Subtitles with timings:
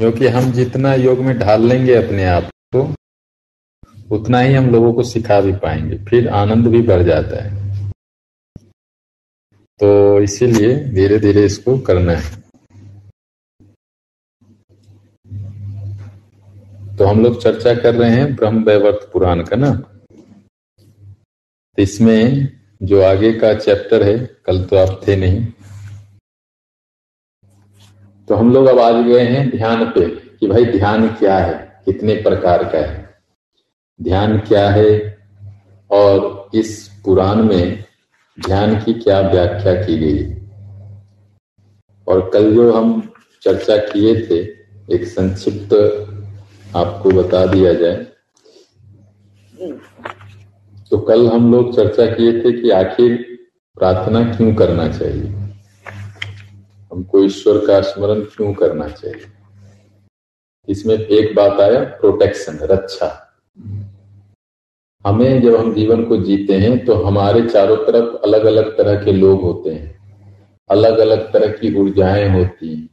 [0.00, 2.94] क्योंकि हम जितना योग में ढाल लेंगे अपने आप को,
[4.16, 7.60] उतना ही हम लोगों को सिखा भी पाएँगे, फिर आनंद भी बढ़ जाता है।
[9.80, 12.40] तो इसीलिए धीरे धीरे इसको करना है।
[16.96, 19.82] तो हम लोग चर्चा कर रहे हैं ब्रह्म वैवर्त पुराण का ना?
[21.78, 22.48] इसमें
[22.82, 25.46] जो आगे का चैप्टर है, कल तो आप थे नहीं
[28.30, 30.04] तो हम लोग अब आज गए हैं ध्यान पे
[30.40, 31.54] कि भाई ध्यान क्या है,
[31.84, 33.08] कितने प्रकार का है।
[34.00, 35.18] ध्यान क्या है
[35.90, 36.70] और इस
[37.04, 37.84] पुराण में
[38.38, 40.22] ध्यान की क्या व्याख्या की गई
[42.06, 43.02] और कल जो हम
[43.42, 44.38] चर्चा किए थे,
[44.94, 45.74] एक संक्षिप्त
[46.76, 47.96] आपको बता दिया जाए।
[50.90, 53.18] तो कल हम लोग चर्चा किए थे कि आखिर
[53.76, 55.39] प्रार्थना क्यों करना चाहिए?
[56.92, 59.22] हमको ईश्वर का स्मरण क्यों करना चाहिए?
[60.68, 63.36] इसमें एक बात आया प्रोटेक्शन रक्षा।
[65.06, 69.12] हमें जब हम जीवन को जीते हैं तो हमारे चारों तरफ़ अलग अलग तरह के
[69.12, 69.98] लोग होते हैं।
[70.70, 72.90] अलग अलग तरह की ऊर्जाएँ होती हैं।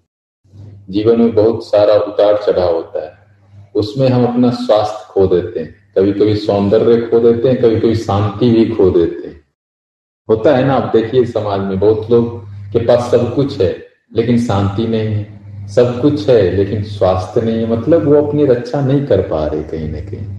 [0.90, 3.18] जीवन में बहुत सारा उतार चढ़ाव होता है।
[3.76, 7.96] उसमें हम अपना स्वास्थ्य खो देते हैं। कभी कभी सौंदर्य खो देते हैं कभी कभी
[7.96, 9.46] शांति भी खो देते हैं।
[10.30, 14.40] होता है ना, आप देखिए समाज में बहुत लोग के पास सब कुछ है। लेकिन
[14.40, 19.06] शांति नहीं है। सब कुछ है, लेकिन स्वास्थ्य नहीं है। मतलब वो अपनी रक्षा नहीं
[19.06, 20.38] कर पा रहे कहीं ना कहीं।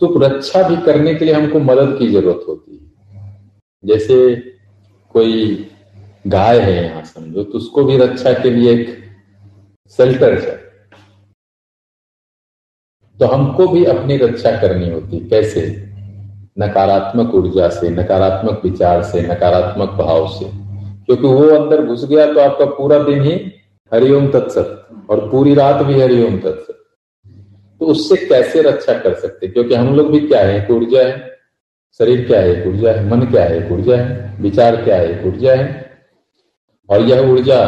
[0.00, 2.92] तो रक्षा भी करने के लिए हमको मदद की ज़रूरत होती है।
[3.84, 4.36] जैसे
[5.10, 5.66] कोई
[6.26, 9.04] गाय है यहाँ समझो तो उसको भी रक्षा के लिए एक
[9.90, 10.56] शेल्टर है।
[13.18, 15.88] तो हमको भी अपनी रक्षा करनी होती कैसे?
[16.58, 20.61] नकारात्मक ऊर्जा से, नकारात्मक विचार से, नकारात्मक भाव से।
[21.08, 23.32] क्योंकि वो अंदर घुस गया तो आपका पूरा दिन ही
[23.92, 26.78] हरिओम तत्सत, और पूरी रात भी हरिओम तत्सत।
[27.80, 29.48] तो उससे कैसे रक्षा कर सकते?
[29.48, 30.62] क्योंकि हम लोग भी क्या है?
[30.64, 31.30] एक ऊर्जा है।
[32.00, 32.68] शरीर क्या है?
[32.68, 33.70] ऊर्जा है। मन क्या है?
[33.72, 35.22] ऊर्जा है। विचार क्या है?
[35.26, 35.90] ऊर्जा है।
[36.88, 37.58] और यह ऊर्जा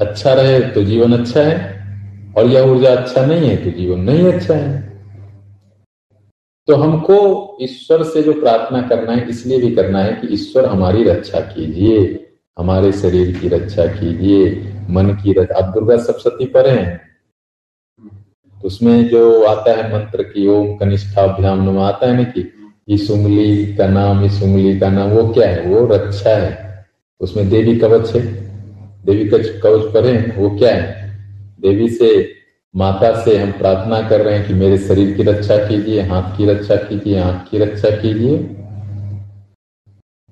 [0.00, 4.32] अच्छा रहे तो जीवन अच्छा है, और यह ऊर्जा अच्छा नहीं है तो जीवन नहीं
[4.32, 4.80] अच्छा है।
[6.68, 11.04] तो हमको ईश्वर से जो प्रार्थना करना है, इसलिए भी करना है कि ईश्वर हमारी
[11.04, 12.18] रक्षा कीजिए।
[12.58, 17.00] हमारे शरीर की रक्षा कीजिए, मन की रक्षा आप दुर्गा सप्तती पढ़े हैं?
[18.64, 22.52] उसमें जो आता है मंत्र की ओम कनिष्ठाभ्याम नमा आता है ना कि
[22.88, 25.66] इस उंगली का नाम, इस उंगली का नाम, वो क्या है?
[25.66, 26.86] वो रक्षा है।
[27.20, 28.26] उसमें देवी कवच है।
[29.04, 29.28] देवी
[29.60, 31.12] कवच पढ़े वो क्या है?
[31.60, 32.32] देवी से,
[32.76, 36.46] माता से हम प्रार्थना कर रहे हैं कि मेरे शरीर की रक्षा कीजिए, हाथ की
[36.46, 38.56] रक्षा कीजिए, आँख की रक्षा कीजिए।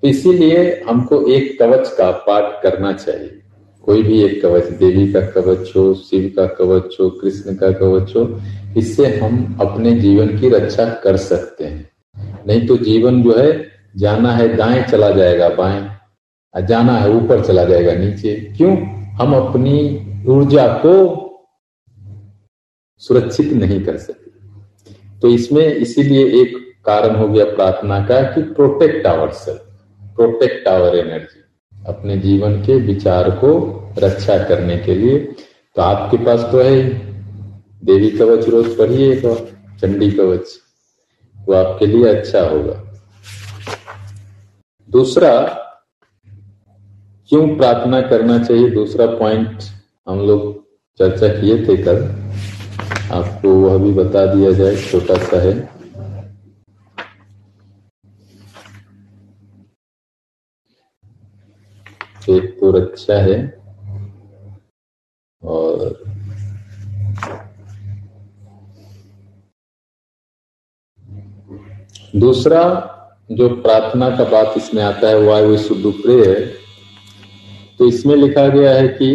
[0.03, 3.37] इसीलिए हमको एक कवच का पाठ करना चाहिए।
[3.83, 8.16] कोई भी एक कवच, देवी का कवच हो, शिव का कवच हो, कृष्ण का कवच
[8.16, 8.41] हो,
[8.77, 11.91] इससे हम अपने जीवन की रक्षा कर सकते हैं।
[12.47, 13.66] नहीं तो जीवन जो है,
[13.97, 18.77] जाना है दाएँ चला जाएगा बाएँ जाना है ऊपर चला जाएगा नीचे। क्यों?
[19.11, 21.27] हम अपनी ऊर्जा को
[23.03, 24.31] सुरक्षित नहीं कर सके
[25.21, 29.69] तो इसमें इसीलिए एक कारण हो गया प्रार्थना का कि protect our self
[30.20, 31.44] protect our energy
[31.88, 33.53] अपने जीवन के विचार को
[33.98, 35.19] रक्षा करने के लिए।
[35.76, 36.82] तो आपके पास तो है
[37.84, 39.34] देवी कवच रोज पढ़िए तो
[39.81, 40.53] चंडी कवच।
[41.36, 42.75] वो आपके लिए अच्छा होगा।
[44.91, 45.32] दूसरा,
[47.31, 48.70] क्यों प्रार्थना करना चाहिए?
[48.70, 49.62] दूसरा पॉइंट
[50.08, 50.64] हम लोग
[51.00, 52.04] चर्चा किए थे कल।
[53.12, 55.79] आपको वह भी बता दिया जाए, छोटा सा है।
[62.30, 63.38] एक तो रक्षा है।
[65.42, 65.98] और
[72.16, 72.62] दूसरा
[73.30, 76.34] जो प्रार्थना का बात इसमें आता है, वायु शुद्ध प्रेय
[77.78, 79.10] तो इसमें लिखा गया है कि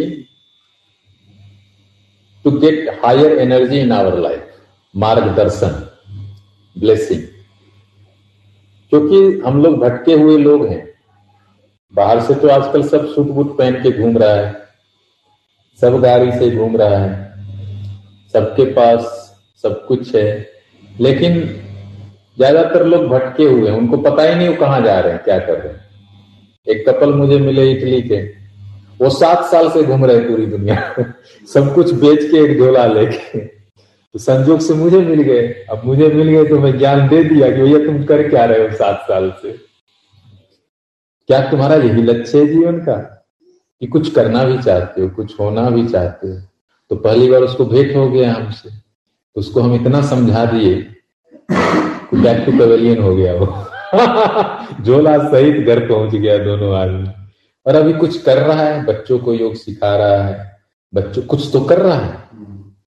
[2.45, 4.51] to get higher energy in our life
[4.95, 5.81] मार्गदर्शन
[6.75, 7.21] ब्लेसिंग
[8.91, 10.83] क्योंकि हम लोग भटके हुए लोग हैं
[11.95, 14.65] बाहर से तो आजकल सब सूट बूट पहन के घूम रहा है।
[15.81, 17.33] सब गाड़ी से घूम रहा है।
[18.33, 19.01] सबके पास
[19.63, 20.47] सब कुछ है।
[21.01, 21.39] लेकिन
[22.37, 25.39] ज़्यादातर लोग भटके हुए हैं। उनको पता ही नहीं वो कहाँ जा रहे हैं, क्या
[25.39, 25.85] कर रहे हैं।
[26.67, 28.45] एक कपल मुझे मिले इटली के।
[29.01, 30.95] वो सात साल से घूम रहे पूरी दुनिया।
[31.53, 36.07] सब कुछ बेच के एक झोला लेके। तो संजोग से मुझे मिल गए। अब मुझे
[36.07, 39.01] मिल गए तो मैं ज्ञान दे दिया कि भैया तुम कर क्या रहे हो सात
[39.01, 39.74] साल से।
[41.27, 43.25] क्या तुम्हारा यही लक्ष्य है जीवन का?
[43.79, 46.39] कि कुछ करना भी चाहते हो, कुछ होना भी चाहते हो।
[46.89, 48.69] तो पहली बार उसको भेंट हो गया हमसे।
[49.35, 50.91] तो उसको हम इतना समझा दिए
[52.13, 53.65] बैक टू पेवेलियन हो गया वो।
[54.83, 57.09] झोला सहित घर पहुँच गया दोनों आदमी।
[57.65, 60.57] और अभी कुछ कर रहा है, बच्चों को योग सिखा रहा है।
[60.93, 62.17] बच्चों, कुछ तो कर रहा है।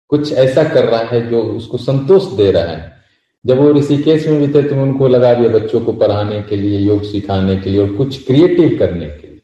[0.07, 3.00] कुछ ऐसा कर रहा है जो उसको संतोष दे रहा है।
[3.45, 6.79] जब वो ऋषिकेश में भी थे तो उनको लगा दिया बच्चों को पढ़ाने के लिए,
[6.79, 9.41] योग सिखाने के लिए और कुछ क्रिएटिव करने के लिए।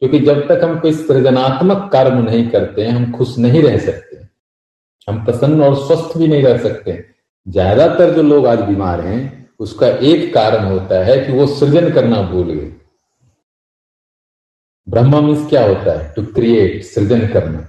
[0.00, 4.16] क्योंकि जब तक हम कोई सृजनात्मक कर्म नहीं करते हैं, हम खुश नहीं रह सकते।
[5.08, 7.04] हम प्रसन्न और स्वस्थ भी नहीं रह सकते।
[7.48, 12.22] ज़्यादातर जो लोग आज बीमार हैं, उसका एक कारण होता है कि वो सृजन करना
[12.22, 12.72] भूल गए।
[14.88, 16.12] ब्रह्मा मीन्स क्या होता है?
[16.16, 17.68] टू क्रिएट सृजन करना।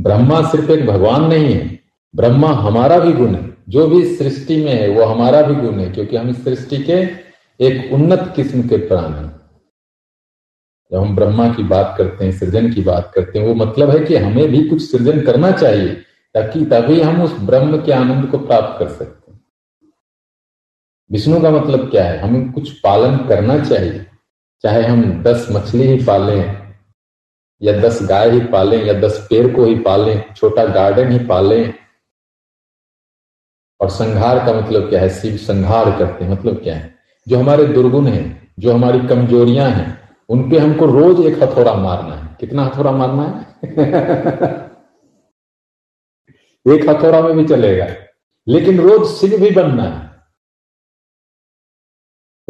[0.00, 1.83] ब्रह्मा सिर्फ़ एक भगवान नहीं है।
[2.16, 5.90] ब्रह्मा हमारा भी गुण है। जो भी सृष्टि में है, वो हमारा भी गुण है,
[5.90, 7.24] क्योंकि हम इस सृष्टि के
[7.60, 9.40] एक उन्नत किस्म के प्राण हैं।
[10.92, 13.98] जब हम ब्रह्मा की बात करते हैं, सृजन की बात करते हैं, वो मतलब है
[13.98, 15.88] कि हमें भी कुछ सृजन करना चाहिए,
[16.34, 19.40] ताकि तभी हम उस ब्रह्म के आनंद को प्राप्त कर सकते हैं।
[21.12, 22.18] विष्णु का मतलब क्या है?
[22.18, 24.06] हमें कुछ पालन करना चाहिए।
[24.62, 26.72] चाहे हम दस मछली ही पालें,
[27.62, 31.74] या दस गाय ही पालें, या दस पेड़ को ही पालें, छोटा गार्डन ही पालें
[33.80, 35.08] और संहार का मतलब क्या है?
[35.08, 36.94] शिव संहार करते हैं मतलब क्या है?
[37.28, 42.14] जो हमारे दुर्गुण हैं, जो हमारी कमजोरियाँ हैं, उन पे हमको रोज एक हथौड़ा मारना
[42.14, 43.54] है। कितना हथौड़ा मारना है?
[46.74, 47.86] एक हथौड़ा में भी चलेगा,
[48.48, 50.10] लेकिन रोज शिव भी बनना है।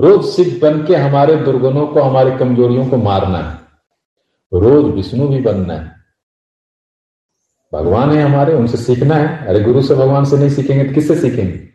[0.00, 3.54] रोज शिव बन के हमारे दुर्गुणों को, हमारी कमजोरियों को मारना है।
[4.60, 5.93] रोज विष्णु भी बनना है।
[7.74, 11.14] भगवान है हमारे, उनसे सीखना है। अरे गुरु से भगवान से नहीं सीखेंगे तो किससे
[11.14, 11.68] सीखेंगे?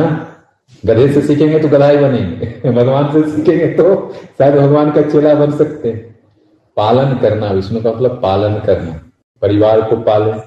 [0.00, 0.34] हाँ?
[0.86, 5.34] गधे से सीखेंगे तो गधा ही बनेंगे। भगवान से सीखेंगे तो शायद भगवान का चेला
[5.34, 6.18] बन सकते हैं।
[6.76, 9.10] पालन करना, विष्णु का मतलब पालन करना।
[9.42, 10.42] परिवार को पालें,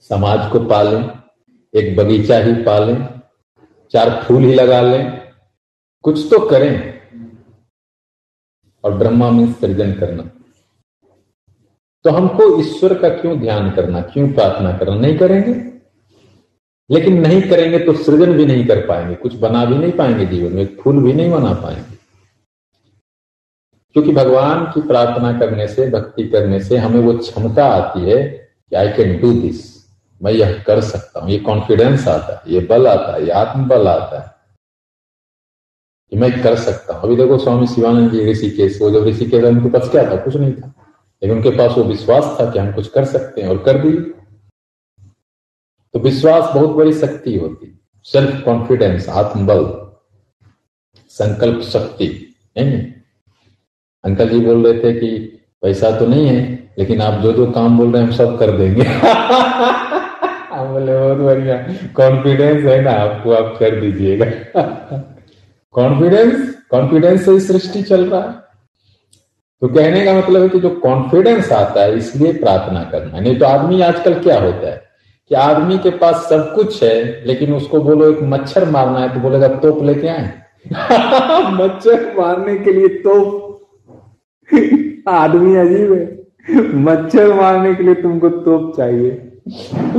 [0.00, 1.10] समाज को पालें,
[1.74, 3.20] एक बगीचा ही पालें,
[3.90, 5.22] चार फूल ही लगा लें,
[6.02, 7.00] कुछ तो करें।
[8.84, 10.30] और ब्रह्मा में सृजन करना।
[12.06, 14.94] तो हमको ईश्वर का क्यों ध्यान करना, क्यों प्रार्थना करना?
[14.94, 15.52] नहीं करेंगे।
[16.90, 20.52] लेकिन नहीं करेंगे तो सृजन भी नहीं कर पाएँगे, कुछ बना भी नहीं पाएँगे जीवन
[20.52, 21.96] में फूल भी नहीं बना पाएँगे।
[23.92, 28.76] क्योंकि भगवान की प्रार्थना करने से, भक्ति करने से हमें वो क्षमता आती है कि
[28.76, 29.86] आई कैन डू दिस
[30.22, 33.88] मैं यह कर सकता हूँ। ये कॉन्फिडेंस आता है, ये बल आता है, ये आत्मबल
[33.88, 34.30] आता है
[36.10, 39.78] कि मैं कर सकता हूँ। अभी देखो स्वामी शिवानंद जी ऋषिकेश, वो जब ऋषिकेश उनके
[39.78, 40.16] पास क्या था?
[40.16, 40.72] कुछ नहीं था।
[41.22, 44.00] लेकिन उनके पास वो विश्वास था कि हम कुछ कर सकते हैं और कर दिए
[45.94, 49.64] तो विश्वास बहुत बड़ी शक्ति होती। सेल्फ कॉन्फिडेंस आत्मबल,
[51.08, 52.96] संकल्प शक्ति है
[54.04, 55.18] अंकल जी बोल रहे थे कि
[55.62, 58.50] पैसा तो नहीं है, लेकिन आप जो जो काम बोल रहे हैं, हम सब कर
[58.50, 58.82] देंगे।
[60.52, 61.56] हम बोले, बहुत बढ़िया।
[61.96, 64.26] कॉन्फिडेंस है ना, आपको आप कर दीजिएगा।
[65.72, 68.45] कॉन्फिडेंस कॉन्फिडेंस से सृष्टि चल रहा है।
[69.60, 73.46] तो कहने का मतलब है कि जो कॉन्फिडेंस आता है, इसलिए प्रार्थना करना। नहीं तो
[73.46, 74.84] आदमी आजकल क्या होता है
[75.28, 79.20] कि आदमी के पास सब कुछ है, लेकिन उसको बोलो, एक मच्छर मारना है तो
[79.20, 80.32] बोलेगा, तोप लेके आए।
[81.52, 83.42] मच्छर मारने के लिए तोप।
[85.08, 86.16] आदमी अजीब है।
[86.74, 89.10] मच्छर मारने के लिए तुमको तोप चाहिए।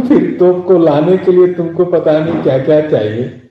[0.08, 3.42] फिर तोप को लाने के लिए तुमको पता नहीं क्या क्या चाहिए।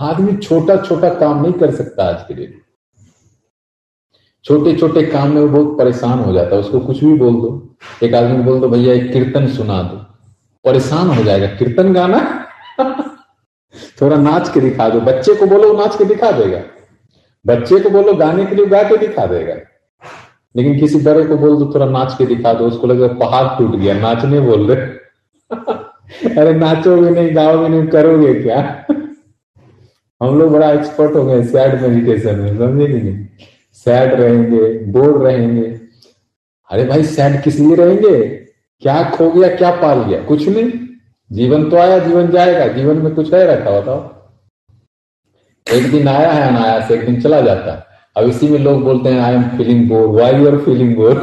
[0.00, 2.54] आदमी छोटा छोटा काम नहीं कर सकता आज के लिए
[4.46, 7.76] छोटे छोटे काम में वो बहुत परेशान हो जाता है, उसको कुछ भी बोल दो।
[8.02, 9.96] एक आदमी बोल दो, भैया, एक कीर्तन सुना दो।
[10.64, 12.46] परेशान हो जाएगा, कीर्तन गाना?
[14.02, 16.62] थोड़ा नाच के दिखा दो। बच्चे को बोलो नाच के दिखा देगा।
[17.46, 19.54] बच्चे को बोलो, गाने के लिए गा के दिखा देगा।
[20.56, 23.76] लेकिन किसी बड़े को बोल दो, थोड़ा नाच के दिखा दो। उसको लगेगा पहाड़ टूट
[23.76, 24.86] गया, नाचने बोल रहे
[26.40, 28.86] अरे, नाचोगे नहीं, गाओगे नहीं, करोगे क्या?
[30.22, 33.26] हम लोग बड़ा एक्सपर्ट हो गए सैड मेडिटेशन में, समझे नहीं?
[33.76, 35.80] सैड रहेंगे बोर रहेंगे।
[36.70, 38.28] अरे भाई, सैड किस लिए रहेंगे?
[38.80, 40.22] क्या खो गया, क्या पाल गया?
[40.22, 40.72] कुछ नहीं।
[41.32, 44.16] जीवन तो आया, जीवन जाएगा। जीवन में कुछ है रखा बताओ।
[45.76, 49.08] एक दिन आया है अनायास, एक दिन चला जाता। है अब इसी में लोग बोलते
[49.08, 51.14] हैं I am feeling bore why you are feeling bore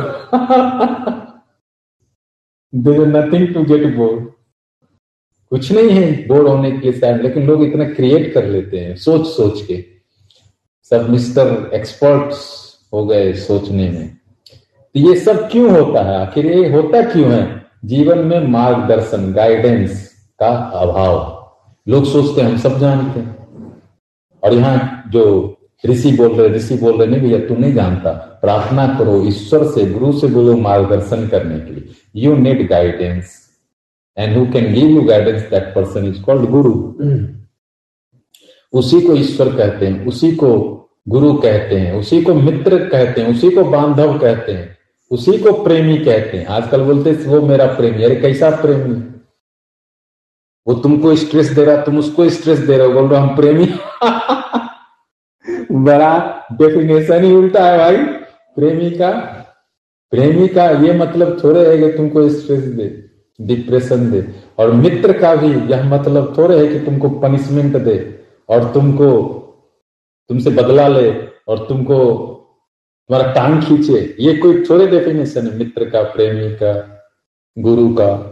[2.76, 4.36] there nothing to get bore
[5.50, 8.96] कुछ नहीं है बोर होने के लिए सैड लेकिन लोग इतना क्रिएट कर लेते हैं
[8.96, 9.93] सोच सोच के।
[10.90, 12.64] सब मिस्टर एक्सपर्ट्स
[12.94, 14.18] हो गए सोचने में।
[14.96, 16.18] तो ये सब क्यों होता है?
[16.20, 17.66] आखिर ये होता क्यों है?
[17.86, 21.44] जीवन में मार्गदर्शन गाइडेंस का अभाव।
[21.88, 23.48] लोग सोचते हैं, हम सब जानते हैं।
[24.44, 28.12] और यहाँ जो ऋषि बोल रहे, ऋषि बोल रहे, नहीं भैया, तू नहीं जानता।
[28.42, 33.50] प्रार्थना करो, ईश्वर से, गुरु से बोलो मार्गदर्शन करने के लिए। You need guidance
[34.18, 36.94] and who can give you guidance that person is called guru.
[38.74, 43.30] उसी को ईश्वर कहते हैं, उसी को गुरु कहते हैं, उसी को मित्र कहते हैं,
[43.30, 44.78] उसी को बांधव कहते हैं,
[45.12, 49.04] उसी को प्रेमी कहते हैं। आजकल बोलते वो मेरा प्रेमी अरे कैसा प्रेमी
[50.68, 53.66] वो तुमको स्ट्रेस दे रहा, तुम उसको स्ट्रेस दे रहे हो। बोल रहे हम प्रेमी
[55.72, 57.98] बड़ा डेफिनेशन ही उल्टा है भाई।
[58.56, 59.12] प्रेमी का
[60.12, 63.04] प्रेमी का ये मतलब थोड़े है कि तुमको स्ट्रेस दे
[63.42, 68.23] डिप्रेशन दे। और मित्र का भी यह मतलब थोड़े है कि तुमको पनिशमेंट दे।
[68.54, 69.40] और तुमको,
[70.30, 71.12] तुमसे बदला ले
[71.48, 72.30] और तुमको
[73.08, 77.04] तुम्हारा टांग खींचे। ये कोई थोड़े डेफिनेशन है, मित्र का, प्रेमी का,
[77.60, 78.30] गुरु का।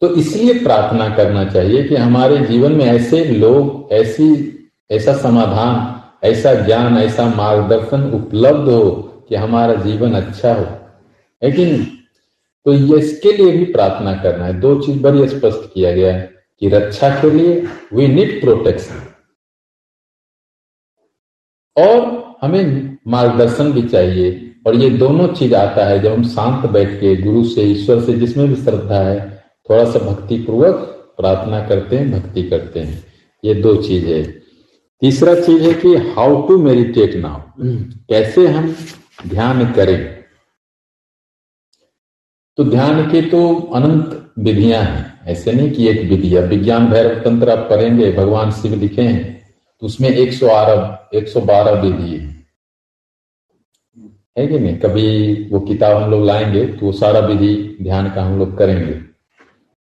[0.00, 4.58] तो इसलिए प्रार्थना करना चाहिए कि हमारे जीवन में ऐसे लोग, ऐसी,
[4.90, 8.90] ऐसा समाधान, ऐसा ज्ञान, ऐसा मार्गदर्शन उपलब्ध हो
[9.28, 10.66] कि हमारा जीवन अच्छा हो।
[11.42, 11.86] लेकिन
[12.64, 16.33] तो ये इसके लिए भी प्रार्थना करना है। दो चीज़ बड़ी स्पष्ट किया गया है।
[16.64, 17.54] कि रक्षा के लिए
[17.92, 19.00] वी नीड प्रोटेक्शन
[21.76, 26.88] और हमें मार्गदर्शन भी चाहिए। और ये दोनों चीज़ आता है जब हम शांत बैठ
[27.00, 30.76] के गुरु से ईश्वर से जिसमें भी श्रद्धा है थोड़ा सा भक्ति पूर्वक
[31.16, 33.04] प्रार्थना करते हैं भक्ति करते हैं।
[33.44, 34.22] ये दो चीज़ है।
[35.02, 37.40] तीसरा चीज़ है कि हाउ टू मेडिटेट नाउ
[38.08, 38.74] कैसे हम
[39.26, 40.24] ध्यान करें?
[42.58, 47.20] तो ध्यान की तो अनंत विधियाँ हैं। ऐसे नहीं कि एक विधि है विज्ञान भैरव
[47.20, 51.80] तंत्र आप पढ़ेंगे भगवान शिव लिखे हैं तो उसमें एक सौ आरब एक सौ बारह
[51.80, 52.34] विधि है।
[54.38, 54.78] है कि नहीं?
[54.78, 58.92] कभी वो किताब हम लोग लाएँगे तो वो सारा विधि ध्यान का हम लोग करेंगे।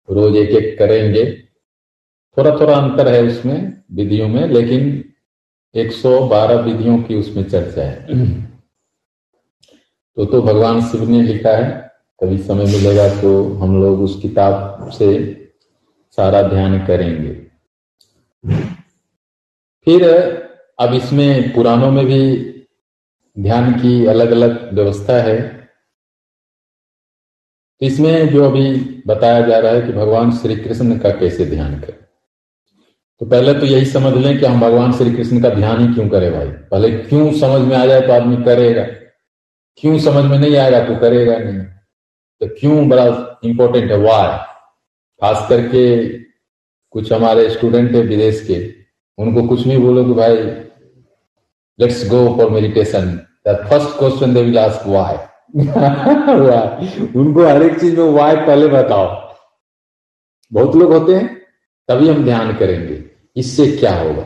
[0.10, 1.44] रोज एक एक करेंगे।
[2.38, 5.04] थोड़ा थोड़ा अंतर है उसमें विधियों में लेकिन
[5.76, 8.06] 112 विधियों की उसमें चर्चा है।
[10.16, 11.91] तो तो भगवान शिव ने लिखा है
[12.22, 15.08] कभी समय मिलेगा तो हम लोग उस किताब से
[16.18, 17.34] सारा ध्यान करेंगे।
[19.88, 20.04] फिर
[20.80, 22.20] अब इसमें पुराणों में भी
[23.38, 25.40] ध्यान की अलग अलग व्यवस्था है।
[27.82, 28.74] तो इसमें जो अभी
[29.08, 31.98] बताया जा रहा है कि भगवान श्री कृष्ण का कैसे ध्यान करें।
[33.22, 36.08] तो पहले तो यही समझ लें कि हम भगवान श्री कृष्ण का ध्यान ही क्यों
[36.10, 36.48] करें भाई?
[36.48, 38.84] पहले क्यों समझ में आ जाए तो आदमी करेगा।
[39.80, 41.60] क्यों समझ में नहीं आएगा तो करेगा नहीं।
[42.42, 43.06] तो क्यों बड़ा
[43.46, 43.98] इंपॉर्टेंट है?
[44.00, 44.28] वाय
[45.22, 46.08] खास करके
[46.94, 48.58] कुछ हमारे स्टूडेंट है विदेश के,
[49.18, 50.36] उनको कुछ नहीं बोलो कि भाई
[51.80, 54.44] let's go for meditation first question दे
[57.20, 59.08] उनको हर एक चीज़ में वाय पहले बताओ।
[60.52, 61.28] बहुत लोग होते हैं,
[61.90, 63.04] तभी हम ध्यान करेंगे,
[63.36, 64.26] इससे क्या होगा?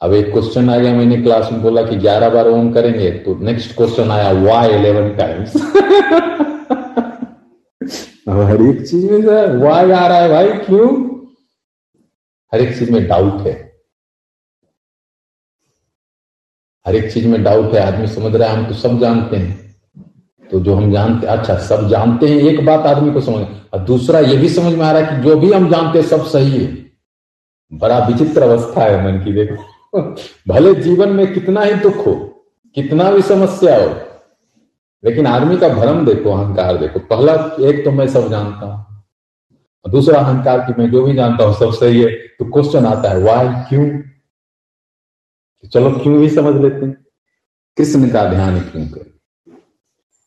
[0.00, 3.34] अब एक क्वेश्चन आ गया, मैंने क्लास में बोला कि 11 बार ओम करेंगे तो
[3.44, 5.52] नेक्स्ट क्वेश्चन आया वाई इलेवन टाइम्स
[8.28, 11.10] अब हर एक चीज़ में सर वाई आ रहा है भाई, क्यों?
[12.52, 13.72] हर एक चीज़ में डाउट है।
[16.86, 19.76] हर एक चीज़ में डाउट है, आदमी समझ रहा है, हम तो सब जानते हैं।
[20.50, 24.20] तो जो हम जानते अच्छा सब जानते हैं, एक बात आदमी को समझ, और दूसरा
[24.20, 26.64] ये भी समझ में आ रहा है कि जो भी हम जानते हैं, सब सही
[26.64, 26.90] है।
[27.72, 29.56] बड़ा विचित्र अवस्था है मन की, देखो।
[30.52, 32.14] भले जीवन में कितना ही दुख हो,
[32.74, 34.09] कितना भी समस्या हो
[35.04, 37.34] लेकिन आदमी का भ्रम देखो, अहंकार देखो। पहला
[37.68, 38.78] एक तो मैं सब जानता हूँ
[39.84, 43.22] दूसरा अहंकार की मैं जो भी जानता हूँ सब सही है। तो क्वेश्चन आता है
[43.22, 43.86] वाई क्यों?
[45.72, 46.92] चलो क्यों भी समझ लेते हैं।
[47.76, 49.10] कृष्ण का ध्यान क्यों करें?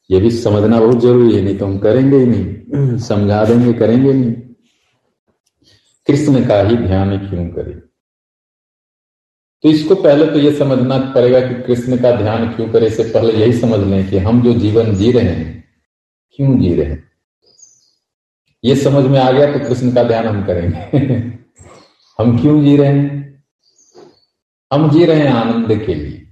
[0.09, 4.13] ये भी समझना बहुत ज़रूरी है, नहीं तो हम करेंगे ही नहीं। समझा देंगे, करेंगे
[4.13, 4.33] नहीं।
[6.07, 7.81] कृष्ण का ही ध्यान क्यों करें?
[9.63, 13.33] तो इसको पहले तो ये समझना पड़ेगा कि कृष्ण का ध्यान क्यों करे, इससे पहले
[13.33, 15.63] यही समझ लें कि हम जो जीवन जी रहे हैं,
[16.35, 17.11] क्यों जी रहे हैं।
[18.65, 20.97] ये समझ में आ गया तो कृष्ण का ध्यान हम करेंगे।
[22.19, 23.43] हम क्यों जी रहे हैं?
[24.73, 26.27] हम जी रहे हैं आनंद के लिए।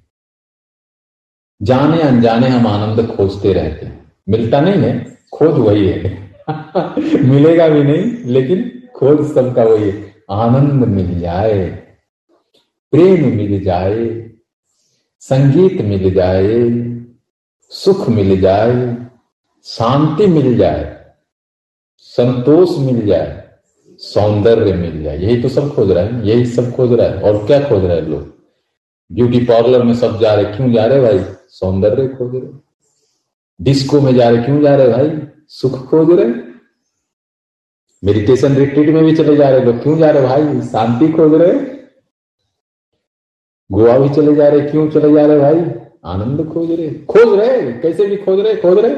[1.62, 6.32] जाने अनजाने हम आनंद खोजते रहते हैं। मिलता नहीं है, खोज वही है।
[7.24, 11.91] मिलेगा भी नहीं, लेकिन खोज सबका वही है। आनंद मिल जाए।
[12.94, 14.30] प्रेम मिल जाए,
[15.22, 16.58] संगीत मिल जाए,
[17.72, 18.74] सुख मिल जाए,
[19.66, 21.14] शांति मिल जाए,
[21.96, 23.50] संतोष मिल जाए,
[24.00, 27.46] सौंदर्य मिल जाए। यही तो सब खोज रहा है, यही सब खोज रहा है। और
[27.48, 28.28] क्या खोज रहे हैं लोग?
[29.12, 31.24] ब्यूटी पार्लर में सब जा रहे, क्यों जा रहे भाई?
[31.50, 32.52] सौंदर्य खोज रहे
[33.60, 35.20] डिस्को में जा रहे, क्यों जा रहे भाई?
[35.50, 36.34] सुख खोज रहे
[38.04, 40.62] मेडिटेशन रिट्रीट में भी चले जा रहे लोग, क्यों जा रहे भाई?
[40.62, 41.81] शांति खोज रहे
[43.72, 45.60] गोवा भी चले जा रहे, क्यों चले जा रहे भाई?
[46.06, 47.72] आनंद खोज रहे। खोज रहे?
[47.74, 48.96] कैसे भी खोज रहे खोज रहे।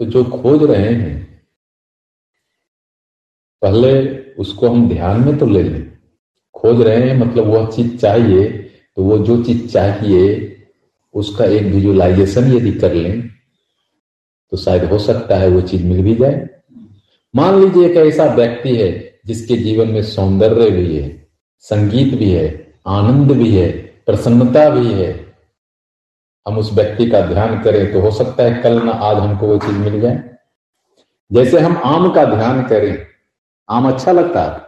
[0.00, 1.42] तो जो खोज रहे हैं,
[3.62, 5.90] पहले उसको हम ध्यान में तो ले लें।
[6.54, 8.48] खोज रहे हैं मतलब वह चीज़ चाहिए
[8.96, 10.56] तो वो जो चीज़ चाहिए,
[11.14, 13.28] उसका एक विजुलाइजेशन यदि कर लें
[14.52, 16.48] तो शायद हो सकता है वो चीज़ मिल भी जाए।
[17.34, 21.26] मान लीजिए एक ऐसा व्यक्ति है जिसके जीवन में सौंदर्य भी है,
[21.58, 23.70] संगीत भी है, आनंद भी है,
[24.06, 25.10] प्रसन्नता भी है।
[26.46, 29.58] हम उस व्यक्ति का ध्यान करें तो हो सकता है कल ना आज हमको वो
[29.58, 30.22] चीज़ मिल जाए।
[31.30, 33.06] जैसे हम आम का ध्यान करें,
[33.68, 34.60] आम अच्छा लगता है।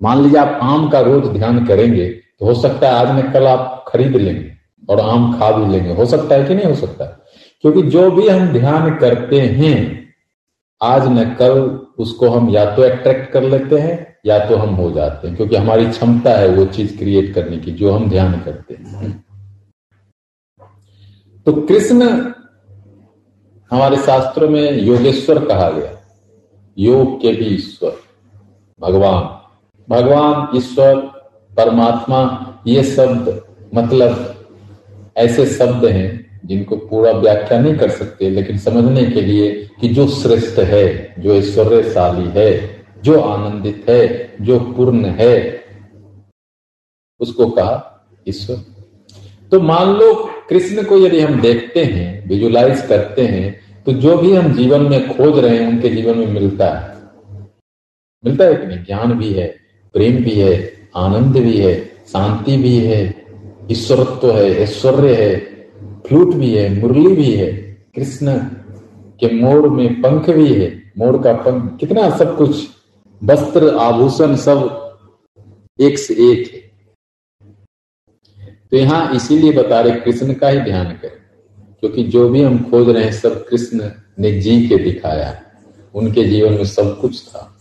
[0.00, 3.46] मान लीजिए आप आम का रोज ध्यान करेंगे तो हो सकता है आज न कल
[3.46, 4.52] आप खरीद लेंगे
[4.88, 7.04] और आम खा भी लेंगे। हो सकता है कि नहीं हो सकता?
[7.60, 10.08] क्योंकि जो भी हम ध्यान करते हैं,
[10.82, 14.90] आज न कल उसको हम या तो अट्रैक्ट कर लेते हैं, या तो हम हो
[14.90, 18.74] जाते हैं, क्योंकि हमारी क्षमता है वो चीज़ क्रिएट करने की, जो हम ध्यान करते
[18.74, 19.24] हैं।
[21.46, 22.02] तो कृष्ण
[23.70, 25.98] हमारे शास्त्रों में योगेश्वर कहा गया।
[26.78, 27.96] योग के भी ईश्वर,
[28.80, 29.38] भगवान।
[29.88, 30.96] भगवान, ईश्वर,
[31.56, 32.20] परमात्मा,
[32.66, 33.42] ये शब्द
[33.74, 34.44] मतलब
[35.16, 40.06] ऐसे शब्द हैं जिनको पूरा व्याख्या नहीं कर सकते, लेकिन समझने के लिए कि जो
[40.08, 42.50] श्रेष्ठ है, जो ऐश्वर्यशाली है,
[43.04, 45.64] जो आनंदित है, जो पूर्ण है,
[47.20, 48.56] उसको कहा ईश्वर।
[49.50, 50.14] तो मान लो
[50.48, 55.08] कृष्ण को यदि हम देखते हैं विजुलाइज करते हैं तो जो भी हम जीवन में
[55.08, 56.96] खोज रहे हैं, उनके जीवन में मिलता है।
[58.24, 58.84] मिलता है कि नहीं?
[58.84, 59.46] ज्ञान भी है,
[59.92, 63.26] प्रेम भी है, आनंद भी है, शांति भी है,
[63.70, 65.51] ईश्वरत्व है, ऐश्वर्य है
[66.06, 67.52] फ्लूट भी है, मुरली भी है,
[67.94, 68.38] कृष्ण
[69.20, 72.68] के मोर में पंख भी है, मोर का पंख, कितना सब कुछ,
[73.24, 74.78] वस्त्र, आभूषण सब
[75.80, 76.60] एक से एक है।
[78.70, 81.20] तो यहाँ इसीलिए बता रहे, कृष्ण का ही ध्यान करें,
[81.80, 85.42] क्योंकि जो भी हम खोज रहे हैं, सब कृष्ण ने जी के दिखाया,
[85.94, 87.58] उनके जीवन में सब कुछ था।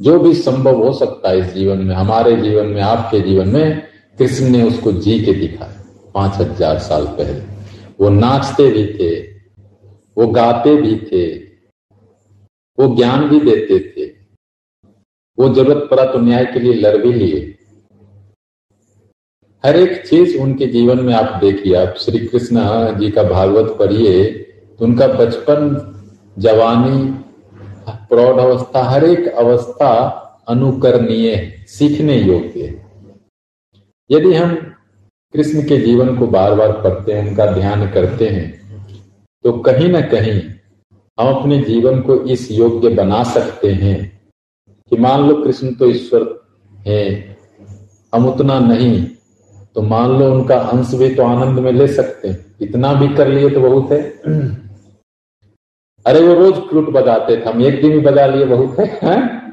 [0.00, 3.82] जो भी संभव हो सकता है इस जीवन में, हमारे जीवन में, आपके जीवन में,
[4.18, 5.77] कृष्ण ने उसको जी के दिखाया।
[6.18, 7.40] पाँच हज़ार साल पहले।
[8.00, 9.10] वो नाचते भी थे,
[10.16, 11.26] वो गाते भी थे,
[12.78, 14.06] वो ज्ञान भी देते थे।
[15.38, 17.40] वो ज़रूरत पड़ा तो न्याय के लिए लड़ भी लिए।
[19.64, 22.60] हर एक चीज़ उनके जीवन में आप देखिए, आप श्री कृष्ण
[22.98, 24.24] जी का भागवत पढ़िए
[24.78, 25.60] तो उनका बचपन,
[26.36, 26.98] जवानी,
[28.08, 29.94] प्रौढ़ अवस्था, हर एक अवस्था
[30.48, 31.36] अनुकरणीय
[31.68, 32.66] सीखने योग्य
[34.10, 34.56] यदि हम
[35.34, 38.66] कृष्ण के जीवन को बार बार पढ़ते हैं उनका ध्यान करते हैं
[39.44, 40.50] तो कहीं ना कहीं
[41.18, 44.20] हम अपने जीवन को इस योग्य बना सकते हैं
[44.92, 46.44] कि मान लो कृष्ण तो ईश्वर
[46.86, 47.36] है
[48.12, 49.06] हम उतना नहीं
[49.76, 53.28] तो मान लो उनका अंश भी तो आनंद में ले सकते हैं इतना भी कर
[53.28, 54.00] लिए तो बहुत है
[56.06, 59.47] अरे वो रोज फ्लूट बजाते थे हम एक दिन ही बजा लिए बहुत है, है?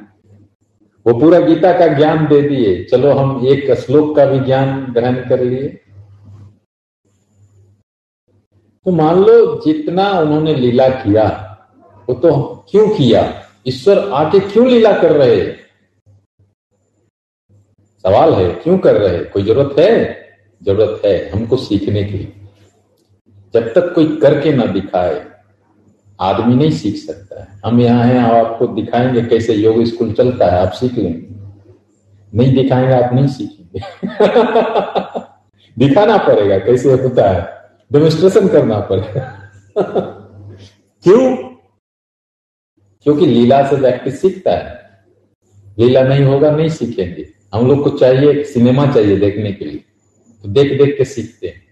[1.07, 5.29] वो पूरा गीता का ज्ञान दे दिए। चलो हम एक श्लोक का भी ज्ञान ग्रहण
[5.29, 5.67] कर लिए।
[8.85, 11.27] तो मान लो जितना उन्होंने लीला किया,
[12.09, 12.31] वो तो
[12.69, 13.43] क्यों किया?
[13.67, 15.51] ईश्वर आके क्यों लीला कर रहे?
[18.03, 19.23] सवाल है, क्यों कर रहे?
[19.23, 20.19] कोई ज़रूरत है?
[20.63, 22.49] ज़रूरत है हमको सीखने की।
[23.53, 25.34] जब तक कोई करके ना दिखाए।
[26.19, 30.61] आदमी नहीं सीख सकता है। हम यहाँ हैं आपको दिखाएँगे कैसे योग स्कूल चलता है,
[30.61, 31.35] आप सीख लेंगे।
[32.37, 33.79] नहीं दिखाएँगे, आप नहीं सीखेंगे।
[35.87, 37.55] दिखाना पड़ेगा, कैसे होता है।
[37.93, 39.51] डेमोस्ट्रेशन करना पड़ेगा।
[41.03, 41.35] क्यों?
[43.03, 44.89] क्योंकि लीला से व्यक्ति सीखता है।
[45.79, 49.85] लीला नहीं होगा, नहीं सीखेंगे। हम लोग को चाहिए, सिनेमा चाहिए देखने के लिए।
[50.43, 51.64] तो देख देख के सीखते हैं।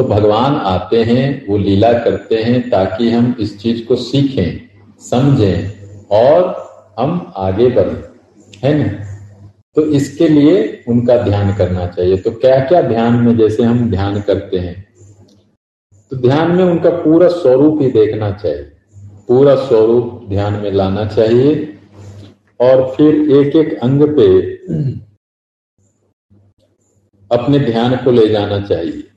[0.00, 4.68] तो भगवान आते हैं, वो लीला करते हैं ताकि हम इस चीज़ को सीखें,
[5.00, 6.56] समझें और
[6.98, 8.08] हम आगे बढ़े।
[8.66, 9.04] है ना?
[9.76, 14.20] तो इसके लिए उनका ध्यान करना चाहिए। तो क्या क्या ध्यान में जैसे हम ध्यान
[14.20, 14.88] करते हैं?
[16.10, 18.72] तो ध्यान में उनका पूरा स्वरूप ही देखना चाहिए।
[19.28, 21.78] पूरा स्वरूप ध्यान में लाना चाहिए
[22.60, 24.52] और फिर एक एक अंग पे
[27.36, 29.09] अपने ध्यान को ले जाना चाहिए।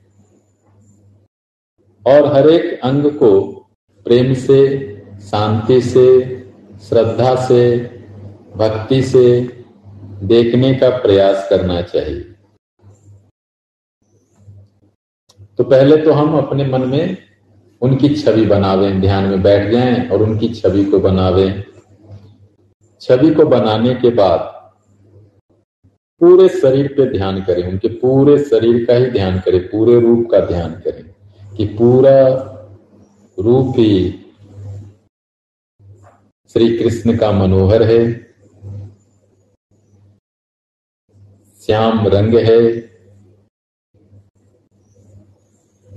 [2.06, 3.50] और हर एक अंग को
[4.04, 6.36] प्रेम से, शांति से,
[6.82, 7.78] श्रद्धा से,
[8.56, 9.40] भक्ति से
[10.22, 12.20] देखने का प्रयास करना चाहिए।
[15.58, 17.16] तो पहले तो हम अपने मन में
[17.80, 21.64] उनकी छवि बनावे, ध्यान में बैठ जाएँ और उनकी छवि को बनावे।
[23.00, 24.40] छवि को बनाने के बाद
[26.20, 30.40] पूरे शरीर पे ध्यान करें, उनके पूरे शरीर का ही ध्यान करें, पूरे रूप का
[30.40, 31.13] ध्यान करें।
[31.56, 32.28] कि पूरा
[33.38, 34.20] रूप ही
[36.52, 38.12] श्री कृष्ण का मनोहर है।
[41.60, 42.80] श्याम रंग है।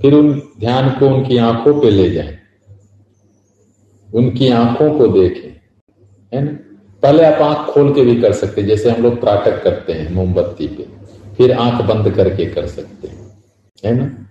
[0.02, 2.38] फिर उन ध्यान को उनकी आँखों पे ले जाए।
[4.14, 5.60] उनकी आँखों को देखें।
[6.34, 6.78] है ना?
[7.02, 10.12] पहले आप आँख खोल के भी कर सकते हैं, जैसे हम लोग प्राटक करते हैं,
[10.12, 10.88] मोमबत्ती पे।
[11.34, 13.44] फिर आँख बंद करके कर सकते हैं।
[13.84, 14.27] है ना?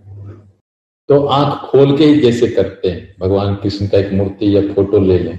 [1.10, 5.00] तो आँख खोल के ही जैसे करते हैं। भगवान कृष्ण का एक मूर्ति या फ़ोटो
[5.00, 5.38] ले लें,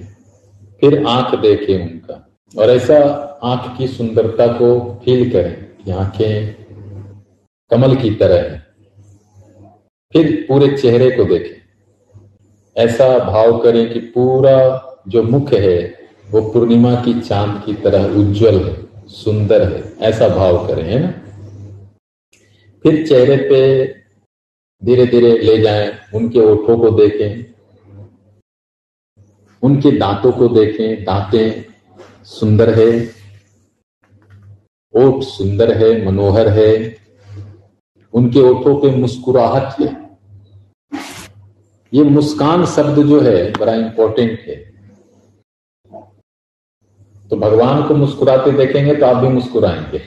[0.82, 2.96] फिर आँख देखें उनका। और ऐसा
[3.44, 5.54] आँख की सुंदरता को फील करें
[5.84, 6.54] कि आँखें
[7.70, 8.66] कमल की तरह है।
[10.12, 11.56] फिर पूरे चेहरे को देखें।
[12.76, 14.56] ऐसा भाव करें कि पूरा
[15.08, 15.94] जो मुख है,
[16.30, 18.76] वो पूर्णिमा की चाँद की तरह उज्जवल है,
[19.08, 21.12] सुंदर है। ऐसा भाव करें, है ना?
[22.84, 23.97] फिर चेहरे पे
[24.84, 27.54] धीरे धीरे ले जाएँ, उनके ओठों को देखें,
[29.62, 31.64] उनके दांतों को देखें, दांतें
[32.24, 33.14] सुंदर है,
[34.94, 36.96] ओठ सुंदर है, मनोहर है,
[38.14, 40.08] उनके ओठों पे मुस्कुराहट है।
[41.92, 44.56] ये मुस्कान शब्द जो है, बड़ा इंपॉर्टेंट है।
[47.30, 49.98] तो भगवान को मुस्कुराते देखेंगे तो आप भी मुस्कुराएँगे।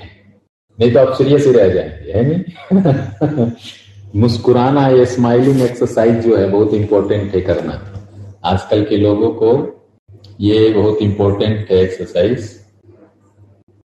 [0.79, 3.51] नहीं तो आप सीरियस ही रह जाएँगे, है नहीं?
[4.15, 7.93] मुस्कुराना ये स्माइलिंग एक्सरसाइज जो है बहुत इंपॉर्टेंट है करना।
[8.45, 9.51] आजकल के लोगों को
[10.39, 12.65] ये बहुत इंपॉर्टेंट है एक्सरसाइज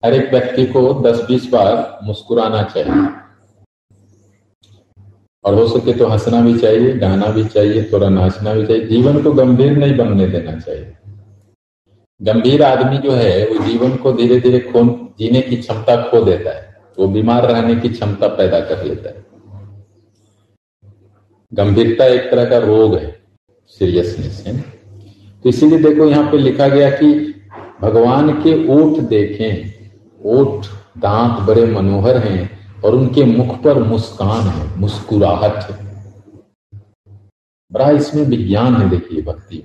[0.05, 3.07] हर एक व्यक्ति को 10-20 बार मुस्कुराना चाहिए।
[5.43, 9.23] और हो सके तो हंसना भी चाहिए, गाना भी चाहिए, थोड़ा नाचना भी चाहिए। जीवन
[9.23, 10.93] को गंभीर नहीं बनने देना चाहिए।
[12.21, 14.83] गंभीर आदमी जो है, वो जीवन को धीरे धीरे खो
[15.19, 19.30] जीने की क्षमता खो देता है। वो बीमार रहने की क्षमता पैदा कर लेता है।
[21.51, 23.09] गंभीरता एक तरह का रोग है
[23.79, 24.53] सीरियसनेस है
[25.45, 27.13] तो इसीलिए देखो यहाँ पे लिखा गया कि
[27.81, 29.71] भगवान के ओठ देखें,
[30.21, 30.65] ओठ
[30.99, 32.49] दांत बड़े मनोहर हैं
[32.83, 35.79] और उनके मुख पर मुस्कान है, मुस्कुराहट है।
[37.71, 39.63] बड़ा इसमें विज्ञान है देखिए भक्ति।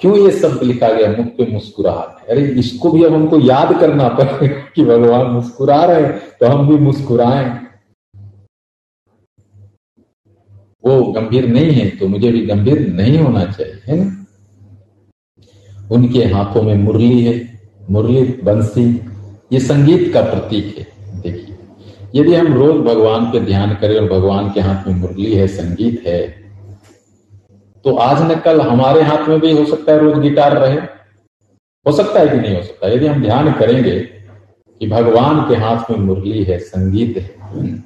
[0.00, 4.08] क्यों ये शब्द लिखा गया, मुख पे मुस्कुराहट अरे इसको भी अब हमको याद करना
[4.10, 7.50] पड़ेगा कि भगवान मुस्कुरा रहे हैं तो हम भी मुस्कुराएँ।
[10.84, 14.18] वो गंभीर नहीं है तो मुझे भी गंभीर नहीं होना चाहिए, है ना?
[15.90, 17.34] उनके हाथों में मुरली है,
[17.90, 18.84] मुरली बंसी,
[19.52, 20.86] ये संगीत का प्रतीक है,
[21.20, 21.56] देखिए।
[22.14, 26.02] यदि हम रोज भगवान पे ध्यान करें और भगवान के हाथ में मुरली है, संगीत
[26.06, 26.20] है
[27.84, 30.76] तो आज न कल हमारे हाथ में भी हो सकता है रोज गिटार रहे?
[31.86, 32.88] हो सकता है कि नहीं हो सकता?
[32.88, 37.82] यदि हम ध्यान करेंगे कि भगवान के हाथ में मुरली है, संगीत है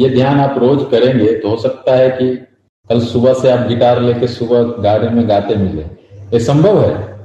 [0.00, 2.46] ये ध्यान आप रोज करेंगे तो हो सकता है कि
[2.88, 5.86] कल सुबह से आप गिटार लेके सुबह गाड़ी में गाते मिले।
[6.32, 7.18] ये संभव है?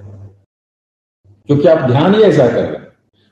[1.48, 2.78] क्योंकि आप ध्यान ही ऐसा कर रहे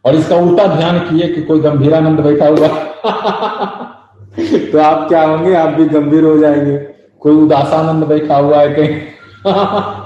[0.06, 2.68] और इसका उल्टा ध्यान किए कि कोई गंभीरानंद बैठा हुआ।
[4.72, 5.56] तो आप क्या होंगे?
[5.56, 6.88] आप भी गंभीर हो जाएँगे।
[7.20, 9.02] कोई उदासानंद बैठा हुआ है कहीं।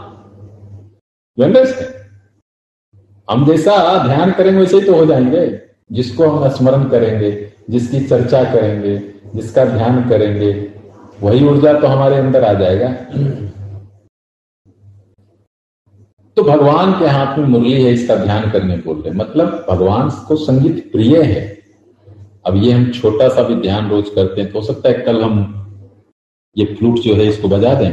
[3.32, 8.44] हम जैसा ध्यान करेंगे वैसे ही तो हो जाएँगे। जिसको हम स्मरण करेंगे, जिसकी चर्चा
[8.44, 10.72] करेंगे जिसका ध्यान करेंगे,
[11.22, 12.88] वही ऊर्जा तो हमारे अंदर आ जाएगा।
[16.38, 20.36] तो भगवान के हाथ में मुरली है, इसका ध्यान करने बोल रहे मतलब भगवान को
[20.36, 21.58] संगीत प्रिय है।
[22.46, 25.22] अब ये हम छोटा सा भी ध्यान रोज करते हैं तो हो सकता है कल
[25.22, 25.54] हम
[26.58, 27.92] ये फ्लूट जो है, इसको बजा दें।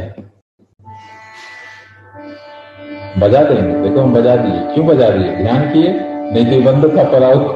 [3.19, 5.35] बजा देंगे। देखो, हम बजा दिए। क्यों बजा दिए?
[5.35, 5.93] ध्यान किए?
[6.31, 7.35] नहीं तो बंद था पराओ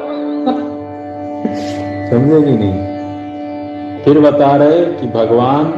[2.09, 2.88] समझेगी नहीं?
[4.05, 5.73] फिर बता रहे कि भगवान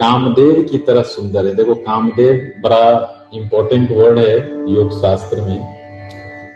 [0.00, 2.84] कामदेव की तरह सुंदर है। देखो, कामदेव बड़ा
[3.34, 4.36] इंपॉर्टेंट वर्ड है
[4.72, 5.60] योग शास्त्र में।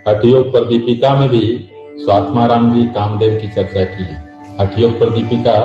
[0.08, 4.24] हठयोग पर दीपिका में भी स्वात्मा राम जी कामदेव की चर्चा की है।
[4.60, 5.58] हठयोग पर दीपिका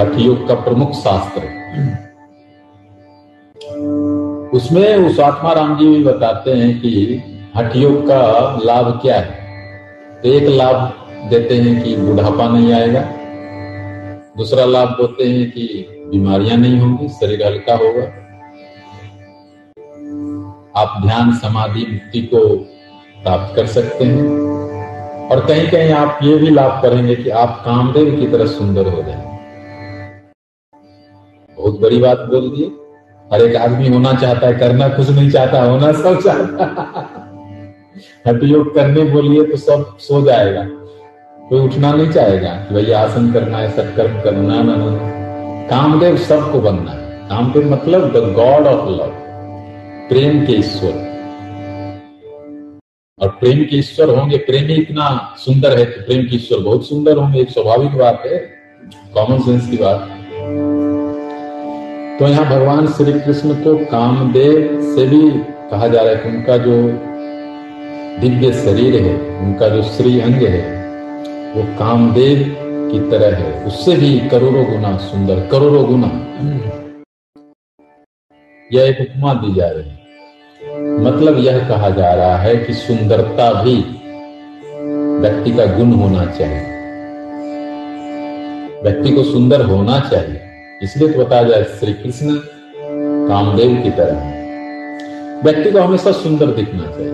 [0.00, 1.40] हठयोग का प्रमुख शास्त्र
[4.56, 7.22] उसमें उस आत्मा राम जी भी बताते हैं कि
[7.56, 8.22] हठयोग का
[8.64, 9.38] लाभ क्या है?
[10.22, 10.92] तो एक लाभ
[11.30, 13.19] देते हैं कि बुढ़ापा नहीं आएगा।
[14.40, 18.02] दूसरा लाभ बोलते हैं कि बीमारियाँ नहीं होंगी, शरीर हल्का होगा।
[20.80, 22.56] आप ध्यान, समाधि, मुक्ति को
[23.22, 24.28] प्राप्त कर सकते हैं।
[25.28, 29.02] और कहीं कहीं आप ये भी लाभ करेंगे कि आप कामदेव की तरह सुंदर हो
[29.02, 29.38] जाएँगे
[31.58, 32.66] बहुत बड़ी बात बोल दिए
[33.32, 36.64] हर एक आदमी होना चाहता है, करना कुछ नहीं चाहता, होना सब चाहता
[38.26, 40.79] हट योग करने बोलिए तो सब सो जाएगा।
[41.50, 44.74] कोई उठना नहीं चाहेगा कि भाई आसन करना है, सत्कर्म करना है ना
[45.70, 49.10] कामदेव सबको बनना है। कामदेव मतलब द गॉड ऑफ़ लव
[50.10, 50.92] प्रेम के ईश्वर।
[53.20, 57.16] और प्रेम के ईश्वर होंगे, प्रेमी इतना सुंदर है तो प्रेम के ईश्वर बहुत सुंदर
[57.16, 58.38] होंगे, एक स्वाभाविक बात है
[59.14, 60.08] कॉमन सेंस की बात।
[62.18, 65.30] तो यहाँ भगवान श्री कृष्ण को कामदेव से भी
[65.70, 66.82] कहा जा रहा है कि उनका जो
[68.20, 70.78] दिव्य शरीर है, उनका जो श्री अंग है
[71.56, 72.56] वो कामदेव
[72.92, 76.26] की तरह है। उससे भी करोड़ों गुना सुंदर, करोड़ों गुना।
[78.72, 80.00] यह एक उपमा दी जा रही है।
[81.00, 83.76] मतलब यह कहा जा रहा है कि सुंदरता भी
[85.20, 86.66] व्यक्ति का गुण होना चाहिए।
[88.82, 90.40] व्यक्ति को सुंदर होना चाहिए।
[90.82, 92.34] इसलिए तो बताया जाए श्री कृष्ण
[93.28, 94.40] कामदेव की तरह
[95.42, 97.10] व्यक्ति को हमेशा सुंदर दिखना चाहिए।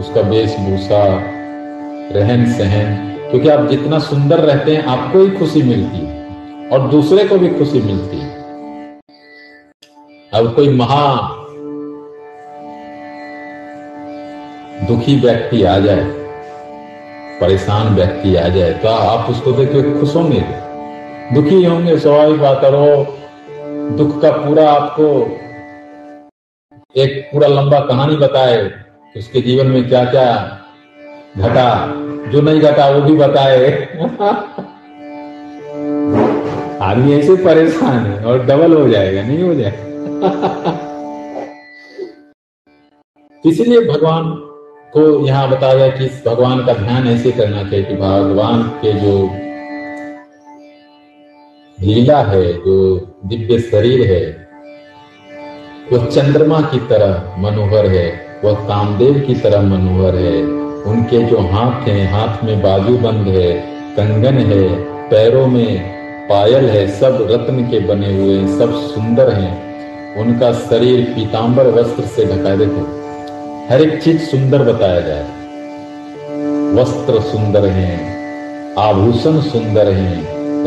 [0.00, 1.20] उसका वेशभूषा
[2.12, 7.24] रहन सहन क्योंकि आप जितना सुंदर रहते हैं, आपको ही खुशी मिलती है और दूसरे
[7.24, 8.30] को भी खुशी मिलती है।
[10.32, 11.06] अब कोई महा
[14.88, 16.04] दुखी व्यक्ति आ जाए,
[17.40, 20.44] परेशान व्यक्ति आ जाए तो आप उसको देख खुश होंगे।
[21.34, 23.18] दुखी होंगे, स्वाभाविक बात और
[23.96, 25.08] दुख का पूरा आपको
[26.96, 28.62] एक पूरा लंबा कहानी बताए
[29.14, 30.28] उसके जीवन में क्या क्या
[31.38, 31.68] घटा।
[32.30, 33.66] जो नहीं घटा वो भी बताए।
[36.82, 40.22] आदमी ऐसे परेशान है और डबल हो जाएगा नहीं हो जाएगा।
[43.44, 44.24] इसलिए भगवान
[44.92, 49.30] को यहाँ बताया गया कि भगवान का ध्यान ऐसे करना चाहिए कि भगवान के जो
[51.86, 54.42] लीला है जो दिव्य शरीर है
[55.92, 61.88] वह चंद्रमा की तरह मनोहर है वह कामदेव की तरह मनोहर है। उनके जो हाथ
[61.88, 63.52] हैं, हाथ में बाजू बंद है,
[63.96, 64.68] कंगन है,
[65.08, 65.78] पैरों में
[66.28, 69.72] पायल है, सब रत्न के बने हुए, सब सुंदर हैं।
[70.16, 73.02] उनका शरीर पीताम्बर वस्त्र से ढका देते
[73.74, 75.22] हर एक चीज़ सुंदर बताया जाए।
[76.74, 80.18] वस्त्र सुंदर हैं, आभूषण सुंदर हैं,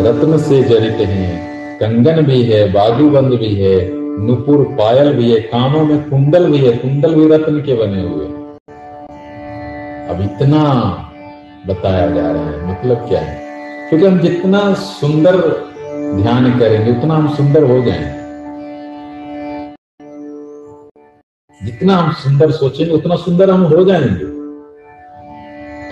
[0.04, 3.89] रत्न से जड़ित हैं, कंगन भी है बाजूबंद भी है,
[4.25, 8.44] नुपुर पायल भी है, कानों में कुंडल भी है, कुंडल भी रत्न के बने हुए।
[10.09, 10.63] अब इतना
[11.67, 13.45] बताया जा रहा है मतलब क्या है?
[13.89, 15.35] क्योंकि हम जितना सुंदर
[16.21, 18.25] ध्यान करेंगे, उतना हम सुंदर हो जाएँगे।
[21.65, 24.35] जितना हम सुंदर सोचेंगे, उतना सुंदर हम हो जाएँगे।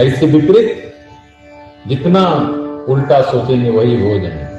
[0.04, 0.94] ऐसे विपरीत,
[1.88, 2.30] जितना
[2.94, 4.54] उल्टा सोचेंगे, वही हो जाएँगे।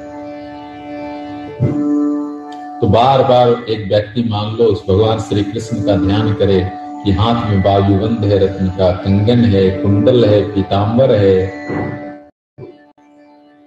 [2.81, 7.11] तो बार बार एक व्यक्ति, मान लो, उस भगवान श्री कृष्ण का ध्यान करे कि
[7.11, 11.47] हाथ में बाजूबंद है, रत्न का कंगन है, कुंडल है पीताम्बर है।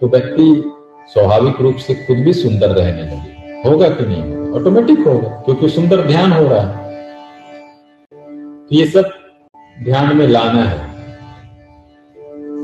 [0.00, 0.70] तो व्यक्ति
[1.12, 4.50] स्वाभाविक रूप से खुद भी सुंदर रहने लगे। होगा कि नहीं?
[4.50, 6.88] ऑटोमेटिक होगा, क्योंकि सुंदर ध्यान हो रहा है।
[8.66, 9.10] तो ये सब
[9.84, 10.88] ध्यान में लाना है।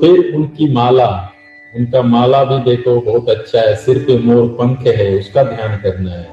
[0.00, 1.30] फिर उनकी माला,
[1.76, 6.10] उनका माला भी देखो, बहुत अच्छा है। सिर पे मोर पंख है, उसका ध्यान करना
[6.10, 6.28] है।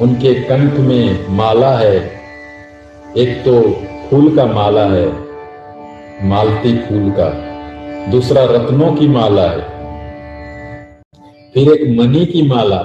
[0.00, 2.25] उनके कंठ में माला है।
[3.16, 3.62] एक तो
[4.10, 5.12] फूल का माला है,
[6.22, 7.28] मालती फूल का।
[8.10, 9.60] दूसरा रत्नों की माला है।
[11.54, 12.76] फिर एक मनी की माला।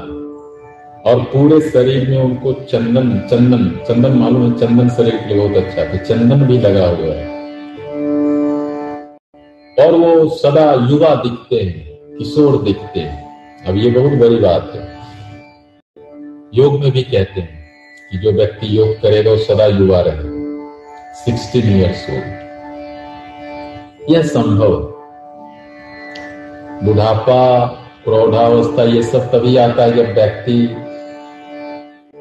[1.12, 5.64] और पूरे शरीर में उनको चंदन चंदन चंदन मालूम है, चंदन शरीर के लिए बहुत
[5.64, 7.28] अच्छा है चंदन भी लगा हुआ है।
[9.80, 13.26] और वो सदा युवा दिखते हैं, किशोर दिखते हैं।
[13.68, 14.88] अब ये बहुत बड़ी बात है।
[16.54, 17.61] योग में भी कहते हैं
[18.12, 20.30] कि जो व्यक्ति योग करेगा वो सदा युवा रहे।
[21.14, 22.42] सिक्सटीन ईयर्स ओल्ड
[24.10, 24.88] यह संभव
[26.84, 27.66] बुढ़ापा,
[28.06, 30.76] प्रौढ़ावस्था, ये सब तभी आता है जब व्यक्ति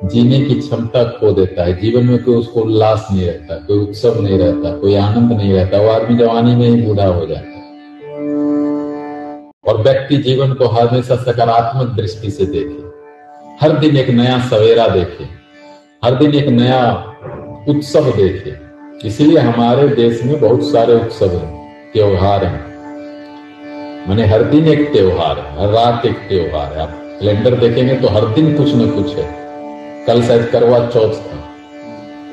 [0.05, 4.20] जीने की क्षमता खो देता है। जीवन में कोई उसको उल्लास नहीं रहता, कोई उत्सव
[4.20, 7.61] नहीं रहता, कोई आनंद नहीं रहता। वो आदमी जवानी में ही बूढ़ा हो जाता है।
[9.68, 12.90] और व्यक्ति जीवन को हमेशा सकारात्मक दृष्टि से देखे।
[13.61, 15.39] हर दिन एक नया सवेरा देखे।
[16.05, 17.15] हर दिन एक नया
[17.69, 18.55] उत्सव देखे
[19.09, 22.61] इसलिए हमारे देश में बहुत सारे उत्सव हैं, त्योहार हैं।
[24.09, 28.09] मैंने हर दिन एक त्योहार है, हर रात एक त्योहार है। आप कैलेंडर देखेंगे तो
[28.09, 29.29] हर दिन कुछ न कुछ है।
[30.07, 31.45] कल शायद करवा चौथ था।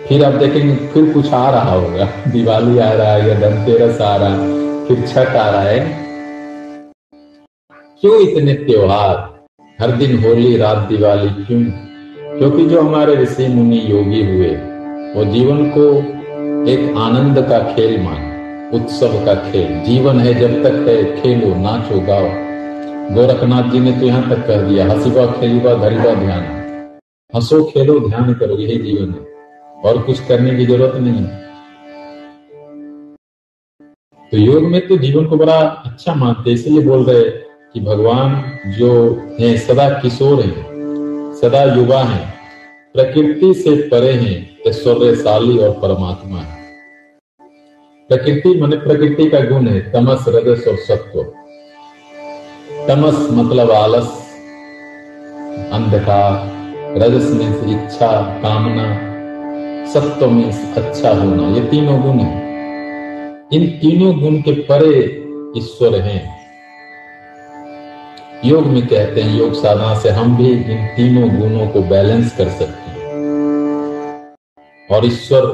[0.10, 4.16] फिर आप देखेंगे फिर कुछ आ रहा होगा। दिवाली आ रहा है या धनतेरस आ
[4.16, 4.38] रहा है,
[4.88, 5.80] फिर छठ आ रहा है।
[8.02, 9.40] क्यों इतने त्योहार?
[9.82, 11.87] हर दिन होली, रात दिवाली, क्यों?
[12.38, 14.50] क्योंकि जो हमारे ऋषि मुनि योगी हुए,
[15.16, 15.84] वो जीवन को
[16.72, 22.00] एक आनंद का खेल मान, उत्सव का खेल। जीवन है जब तक है, खेलो, नाचो,
[22.00, 22.30] गाओ।
[23.16, 26.44] गोरखनाथ जी ने तो यहाँ तक कह दिया, हसीबा खेलीबा, धरीबा ध्यान।
[27.36, 29.28] हंसो, खेलो, ध्यान करो, यही जीवन है।
[29.86, 31.26] और कुछ करने की ज़रूरत नहीं
[34.32, 37.24] तो योग में तो जीवन को बड़ा अच्छा मानते इसलिए बोल रहे
[37.74, 40.77] कि भगवान जो है, सदा किशोर हैं।
[41.42, 42.34] सदा युवा है,
[42.94, 46.64] प्रकृति से परे हैं, ऐश्वर्यशाली और परमात्मा है।
[48.10, 51.24] प्रकृति मन प्रकृति का गुण है, तमस, रजस और सत्व।
[52.88, 54.08] तमस मतलब आलस,
[55.74, 56.58] अंधकार,
[56.98, 59.08] रजस में से इच्छा, कामना,
[59.94, 62.48] सत्व में अच्छा होना, ये तीनों गुण है।
[63.54, 65.26] इन तीनों गुण के परे
[65.58, 66.37] ईश्वर हैं।
[68.46, 72.50] योग में कहते हैं, योग साधना से हम भी इन तीनों गुणों को बैलेंस कर
[72.50, 72.98] सकते हैं।
[74.90, 75.46] और ईश्वर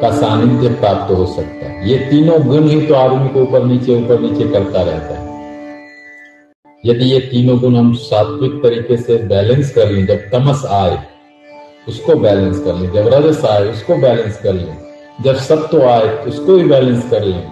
[0.00, 3.94] का सानिध्य प्राप्त हो सकता है। ये तीनों गुण ही तो आदमी को ऊपर नीचे
[3.94, 5.28] ऊपर नीचे करता रहता है।
[6.86, 10.98] यदि ये तीनों गुण हम सात्विक तरीके से बैलेंस कर लें, जब तमस आए,
[11.88, 14.76] उसको बैलेंस कर लें, जब रजस आए, उसको बैलेंस कर लें,
[15.20, 17.42] जब सत्व आए, उसको भी बैलेंस कर लें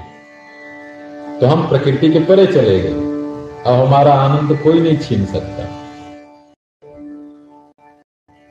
[1.41, 3.08] तो हम प्रकृति के परे चले गए।
[3.59, 5.65] अब हमारा आनंद कोई नहीं छीन सकता।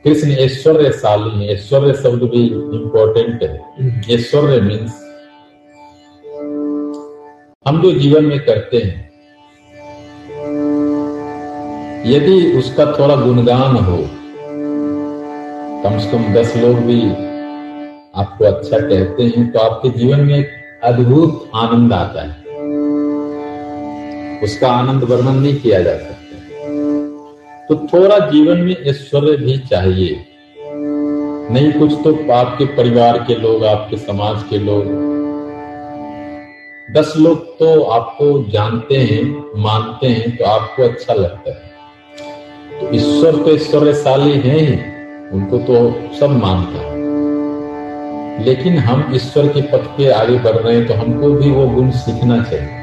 [0.06, 5.04] कृष्ण ऐश्वर्यशाली है ऐश्वर्य शब्द भी इंपॉर्टेंट है। ऐश्वर्य मीन्स
[7.66, 9.06] हम जो जीवन में करते हैं,
[12.06, 13.98] यदि उसका थोड़ा गुणगान हो,
[15.84, 17.02] कम से कम दस लोग भी
[18.16, 20.50] आपको अच्छा कहते हैं तो आपके जीवन में एक
[20.86, 22.47] अद्भुत आनंद आता है।
[24.44, 26.14] उसका आनंद वर्णन नहीं किया जा सकता।
[27.70, 30.26] तो थोड़ा जीवन में ऐश्वर्य भी चाहिए।
[31.52, 34.86] नहीं कुछ तो आपके परिवार के लोग, आपके समाज के लोग।
[36.94, 41.68] दस लोग तो आपको जानते हैं, मानते हैं तो आपको अच्छा लगता है।
[42.80, 44.74] तो ईश्वर तो ऐश्वर्यशाली है ही,
[45.32, 45.76] उनको तो
[46.20, 46.98] सब मानता है।
[48.46, 51.90] लेकिन हम ईश्वर के पथ पे आगे बढ़ रहे हैं तो हमको भी वो गुण
[51.90, 52.77] सीखना चाहिए।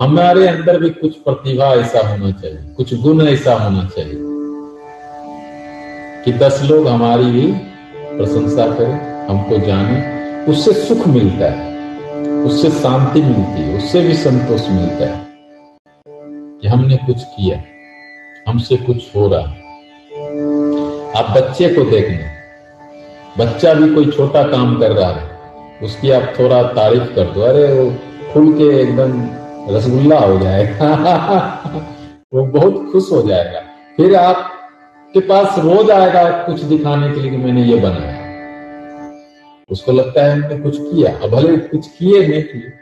[0.00, 4.16] हमारे अंदर भी कुछ प्रतिभा ऐसा होना चाहिए, कुछ गुण ऐसा होना चाहिए
[6.24, 7.46] कि दस लोग हमारी भी
[8.16, 8.94] प्रशंसा करें,
[9.28, 9.98] हमको जाने,
[10.52, 15.22] उससे सुख मिलता है, उससे शांति मिलती है, उससे भी संतोष मिलता है
[16.62, 17.62] कि हमने कुछ किया,
[18.48, 19.62] हमसे कुछ हो रहा है।
[21.14, 22.26] आप बच्चे को देखने,
[23.38, 25.30] बच्चा भी कोई छोटा काम कर रहा है,
[25.82, 27.90] उसकी आप थोड़ा तारीफ़ कर दो, अरे वो
[28.32, 29.26] खुल के एकदम
[29.68, 30.94] रसगुल्ला हो जाएगा
[32.34, 33.60] वो बहुत खुश हो जाएगा।
[33.96, 34.50] फिर आप
[35.14, 38.14] के पास रोज आएगा कुछ दिखाने के लिए कि मैंने ये बनाया।
[39.70, 42.72] उसको लगता है हमने कुछ किया। अब भले कुछ किए नहीं किए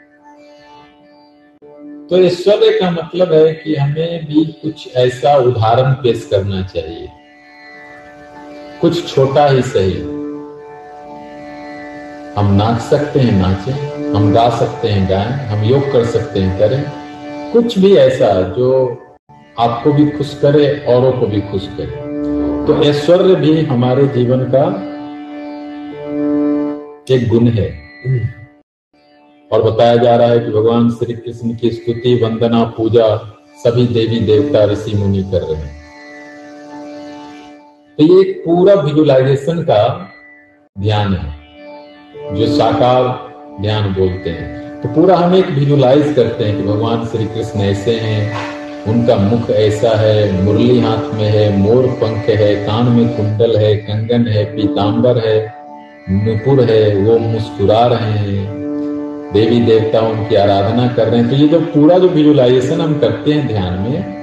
[2.09, 7.09] तो ऐश्वर्य का मतलब है कि हमें भी कुछ ऐसा उदाहरण पेश करना चाहिए।
[8.81, 10.12] कुछ छोटा ही सही।
[12.37, 13.73] हम नाच सकते हैं नाचें,
[14.13, 16.91] हम गा सकते हैं गाएँ, हम योग कर सकते हैं करें।
[17.51, 18.97] कुछ भी ऐसा जो
[19.59, 22.03] आपको भी खुश करे, औरों को भी खुश करे।
[22.67, 24.93] तो ऐश्वर्य भी हमारे जीवन का
[27.15, 27.79] एक गुण है।
[29.51, 33.17] और बताया जा रहा है कि भगवान श्री कृष्ण की स्तुति, वंदना, पूजा
[33.57, 35.83] सभी देवी, देवता, ऋषि, मुनि कर रहे हैं।
[37.97, 40.09] तो ये पूरा विजुलाइजेशन का
[40.79, 41.42] ध्यान है।
[42.31, 43.03] जो साकार
[43.61, 47.91] ध्यान बोलते हैं। तो पूरा हम एक विजुलाइज करते हैं कि भगवान श्री कृष्ण ऐसे
[47.91, 48.33] हैं,
[48.87, 53.75] उनका मुख ऐसा है, मुरली हाथ में है, मोर पंख है, कान में कुंडल है,
[53.75, 55.53] कंगन है पीताम्बर है
[56.09, 58.63] नुपुर है, वो मुस्कुरा रहे हैं।
[59.33, 63.33] देवी देवता उनकी आराधना कर रहे हैं। तो ये जो पूरा जो विजुलाइजेशन हम करते
[63.33, 64.13] हैं ध्यान में,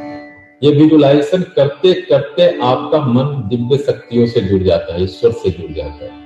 [0.62, 5.72] ये विजुलाइजेशन करते करते आपका मन दिव्य शक्तियों से जुड़ जाता है, ईश्वर से जुड़
[5.72, 6.19] जाता है।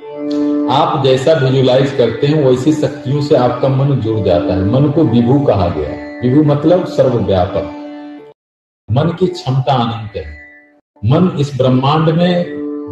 [0.71, 5.05] आप जैसा विजुलाइज करते हैं, वैसी शक्तियों से आपका मन जुड़ जाता है। मन को
[5.05, 7.73] विभू कहा गया विभू मतलब सर्वव्यापक।
[8.91, 10.39] मन की क्षमता अनंत है।
[11.05, 12.45] मन इस ब्रह्मांड में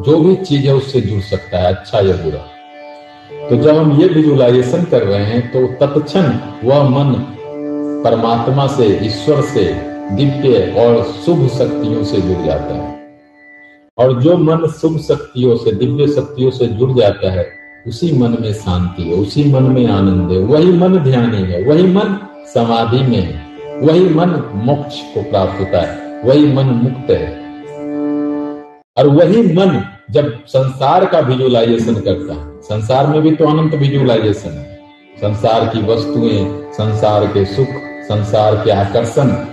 [0.07, 2.49] जो भी चीज़ है, उससे जुड़ सकता है अच्छा या बुरा।
[3.49, 6.33] तो जब हम ये विजुलाइजेशन कर रहे हैं तो तत्क्षण
[6.65, 7.13] वह मन
[8.05, 9.65] परमात्मा से, ईश्वर से,
[10.13, 13.02] दिव्य और शुभ शक्तियों से जुड़ जाता है।
[14.03, 17.53] और जो मन शुभ शक्तियों से, दिव्य शक्तियों से जुड़ जाता है,
[17.87, 21.83] उसी मन में शांति है, उसी मन में आनंद है। वही मन ध्यानी है, वही
[21.83, 22.19] मन
[22.55, 23.47] समाधि में है,
[23.81, 27.43] वही मन मोक्ष को प्राप्त होता है, वही मन मुक्त है।
[28.99, 34.51] और वही मन जब संसार का विजुअलाइजेशन करता है, संसार में भी तो अनंत विजुअलाइजेशन
[34.51, 34.81] है।
[35.17, 37.67] संसार की वस्तुएँ, संसार के सुख,
[38.03, 39.52] संसार के आकर्षण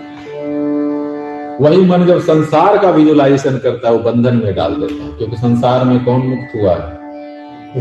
[1.62, 5.38] वही मन जब संसार का विजुअलाइजेशन करता है, वो बंधन में डाल देता है, क्योंकि
[5.38, 7.00] संसार में कौन मुक्त हुआ है?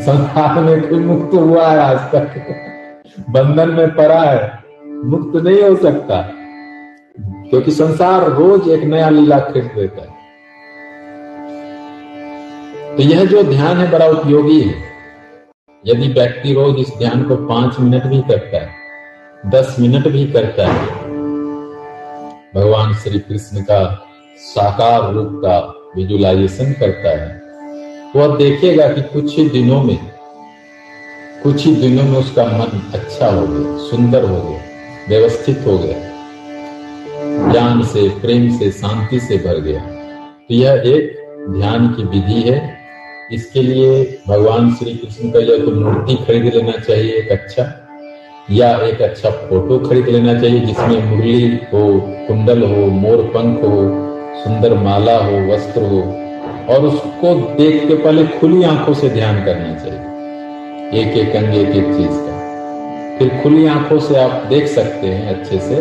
[0.01, 2.45] संसार में कोई मुक्त हुआ है आज तक?
[3.31, 4.65] बंधन में पड़ा है,
[5.05, 6.31] मुक्त नहीं हो सकता।
[7.21, 10.19] क्योंकि संसार रोज एक नया लीला खेल देता है।
[12.97, 14.75] तो यह जो ध्यान है, बड़ा उपयोगी है।
[15.87, 18.69] यदि व्यक्ति रोज इस ध्यान को पाँच मिनट भी करता है,
[19.47, 21.08] दस मिनट भी करता है
[22.55, 24.07] भगवान श्री कृष्ण का
[24.39, 25.59] साकार रूप का
[25.97, 27.43] विजुलाइजेशन करता है।
[28.17, 29.99] वह देखेगा कि कुछ ही दिनों में,
[31.43, 34.61] कुछ ही दिनों में उसका मन अच्छा हो गया, सुंदर हो गया,
[35.09, 36.09] व्यवस्थित हो गया।
[37.53, 39.81] ज्ञान से, प्रेम से, शांति से भर गया।
[40.49, 41.19] तो यह एक
[41.51, 42.79] ध्यान की विधि है।
[43.33, 47.78] इसके लिए भगवान श्री कृष्ण का या तो मूर्ति खरीद लेना चाहिए, एक अच्छा।
[48.51, 54.09] या एक अच्छा फ़ोटो खरीद लेना चाहिए जिसमें मुरली हो, कुंडल हो, मोर पंख हो,
[54.45, 56.01] सुंदर माला हो, वस्त्र हो,
[56.75, 60.09] और उसको देख के पहले खुली आँखों से ध्यान करना चाहिए।
[61.01, 62.39] एक एक अंग, एक एक चीज़ का।
[63.19, 65.75] फिर खुली आँखों से आप देख सकते हैं अच्छे से,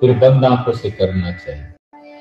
[0.00, 1.62] फिर बंद आँखों से करना चाहिए।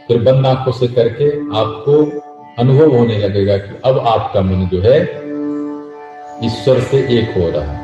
[0.07, 2.21] फिर बंद आँखों से करके आपको
[2.59, 5.01] अनुभव होने लगेगा कि अब आपका मन जो है,
[6.45, 7.82] ईश्वर से एक हो रहा है।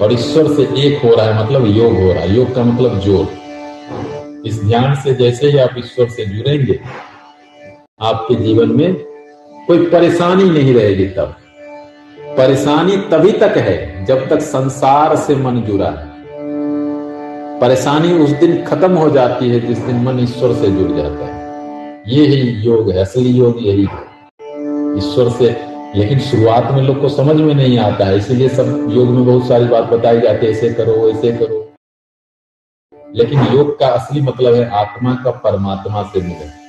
[0.00, 3.00] और ईश्वर से एक हो रहा है मतलब योग हो रहा है। योग का मतलब
[3.00, 6.78] ज़ोर इस ध्यान से जैसे ही आप ईश्वर से जुड़ेंगे,
[8.00, 8.94] आपके जीवन में
[9.68, 11.34] कोई परेशानी नहीं रहेगी तब।
[12.36, 16.14] परेशानी तभी तक है जब तक संसार से मन जुड़ा है।
[17.60, 22.02] परेशानी उस दिन खत्म हो जाती है जिस दिन मन ईश्वर से जुड़ जाता है।
[22.08, 24.04] ये ही योग है, असली योग यही है।
[24.98, 25.50] ईश्वर से
[25.96, 29.48] लेकिन शुरुआत में लोग को समझ में नहीं आता है, इसीलिए सब योग में बहुत
[29.48, 31.72] सारी बात बताई जाती है, ऐसे करो ऐसे करो।
[33.14, 36.66] लेकिन योग का असली मतलब है आत्मा का परमात्मा से मिले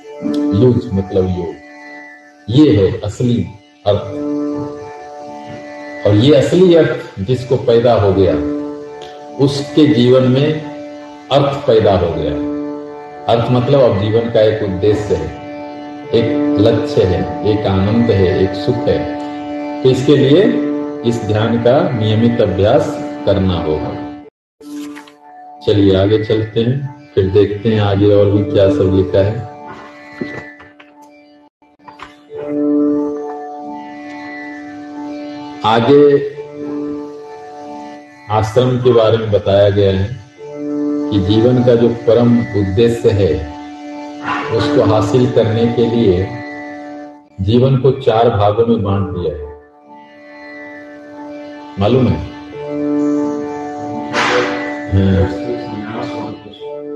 [0.64, 1.54] यूज़ मतलब योग।
[2.48, 3.46] ये है असली
[3.86, 4.00] अर्थ।
[6.06, 8.34] और ये असली अर्थ जिसको पैदा हो गया,
[9.44, 10.62] उसके जीवन में
[11.32, 12.32] अर्थ पैदा हो गया।
[13.34, 15.28] अर्थ मतलब अब जीवन का एक उद्देश्य है,
[16.14, 19.17] एक लक्ष्य है, एक आनंद है, एक सुख है।
[19.82, 20.42] तो इसके लिए
[21.08, 22.86] इस ध्यान का नियमित अभ्यास
[23.26, 23.90] करना होगा।
[25.66, 29.46] चलिए आगे चलते हैं, फिर देखते हैं आगे और भी क्या सब लिखा है।
[35.66, 36.02] आगे
[38.30, 40.08] आश्रम के बारे में बताया गया है
[41.10, 43.34] कि जीवन का जो परम उद्देश्य है,
[44.56, 46.26] उसको हासिल करने के लिए
[47.40, 49.47] जीवन को चार भागों में बांट दिया है।
[51.80, 52.16] मालूम है?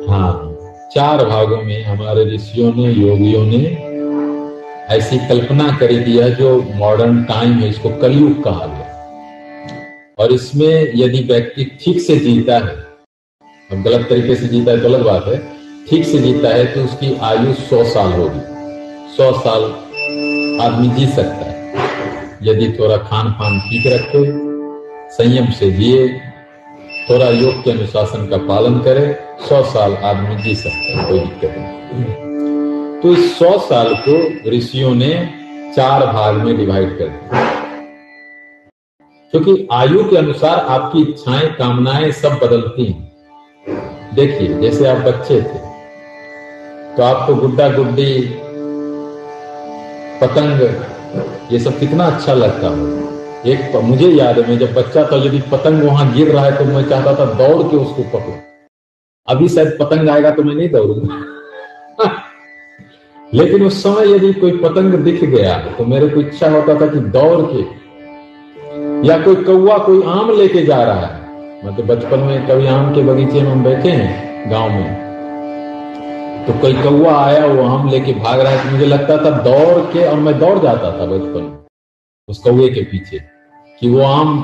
[0.08, 0.32] हाँ
[0.94, 3.58] चार भागों में हमारे ऋषियों ने, योगियों ने
[4.96, 8.86] ऐसी कल्पना करी दिया जो मॉडर्न टाइम है, इसको कलयुग कहा गया।
[10.18, 12.76] और इसमें यदि व्यक्ति ठीक से जीता है,
[13.70, 15.38] अब गलत तरीके से जीता है गलत बात है,
[15.88, 18.40] ठीक से जीता है तो उसकी आयु सौ साल होगी।
[19.16, 19.62] सौ साल
[20.66, 21.60] आदमी जी सकता है।
[22.42, 24.50] यदि थोड़ा खान पान ठीक रखे
[25.12, 26.08] संयम से जिए,
[27.10, 31.54] थोड़ा योग के अनुशासन का पालन करे, सौ साल आदमी जी सकता है, कोई दिक्कत
[31.58, 35.28] नहीं। तो इस सौ साल को ऋषियों ने
[35.76, 37.40] चार भाग में डिवाइड कर दिया।
[39.30, 43.12] क्योंकि आयु के अनुसार आपकी इच्छाएँ, कामनाएँ सब बदलती हैं।
[44.14, 45.60] देखिए, जैसे आप बच्चे थे
[46.96, 48.20] तो आपको गुड्डा गुड्डी,
[50.20, 50.60] पतंग,
[51.52, 53.01] ये सब कितना अच्छा लगता हो
[53.44, 56.64] एक मुझे याद है, मैं जब बच्चा था, यदि पतंग वहाँ गिर रहा है तो
[56.64, 58.34] मैं चाहता था दौड़ के उसको पकड़ो।
[59.28, 61.16] अभी शायद पतंग आएगा तो मैं नहीं दौड़ूँगा।
[63.32, 67.00] लेकिन उस समय यदि कोई पतंग दिख गया तो मेरे को इच्छा होता था कि
[67.10, 67.62] दौड़ के,
[69.08, 71.20] या कोई कौआ कोई आम लेके जा रहा है।
[71.64, 75.00] मतलब बचपन में कभी आम के बगीचे में हम बैठे हैं, गाँव में।
[76.46, 79.92] तो कोई कौआ आया, वो आम लेके भाग रहा है तो मुझे लगता था दौड़
[79.92, 81.50] के, और मैं दौड़ जाता था बचपन
[82.28, 83.31] उस कौए के पीछे।
[83.80, 84.38] कि वो आम,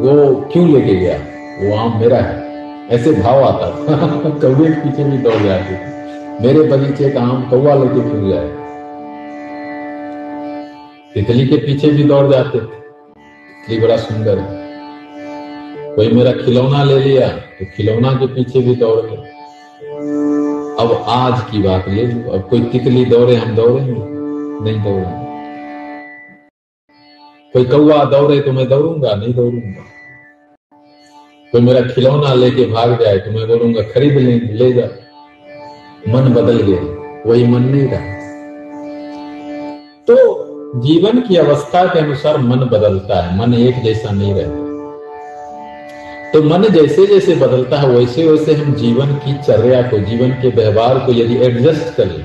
[0.00, 1.16] वो क्यों लेके गया?
[1.60, 2.46] वो आम मेरा है।
[2.88, 3.96] ऐसे भाव आता था।
[4.28, 5.96] कौए के पीछे भी दौड़ जाते थे।
[6.40, 8.40] मेरे बगीचे का आम कौआ लेके क्यों गया।
[11.14, 14.66] तितली के पीछे भी दौड़ जाते थे। तितली बड़ा सुंदर है।
[15.96, 19.32] कोई मेरा खिलौना ले लिया तो खिलौना के पीछे भी दौड़ गए
[20.80, 24.16] अब आज की बात लो अब कोई तितली दौड़े, हम दौड़ेंगे।
[24.64, 25.25] नहीं दौड़ूँगा।
[27.56, 29.82] कोई कौआ दौड़े तो मैं दौड़ूँगा, नहीं दौड़ूँगा।
[31.52, 34.86] कोई मेरा खिलौना लेके भाग जाए तो मैं बोलूँगा, खरीद ले ले जा।
[36.06, 36.80] मन बदल गया,
[37.26, 38.00] वही मन नहीं रहा।
[40.08, 40.16] तो
[40.80, 44.64] जीवन की अवस्था के अनुसार मन बदलता है, मन एक जैसा नहीं रहता।
[46.32, 50.48] तो मन जैसे जैसे बदलता है, वैसे वैसे हम जीवन की चर्या को, जीवन के
[50.56, 52.20] व्यवहार को यदि एडजस्ट करें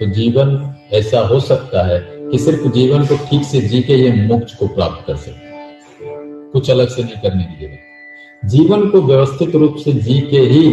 [0.00, 0.48] तो जीवन
[0.92, 1.98] ऐसा हो सकता है
[2.30, 5.50] कि सिर्फ़ जीवन को ठीक से जी के ये मोक्ष को प्राप्त कर सकते
[6.52, 10.68] कुछ अलग से नहीं करने की ज़रूरत। जीवन को व्यवस्थित रूप से जी के ही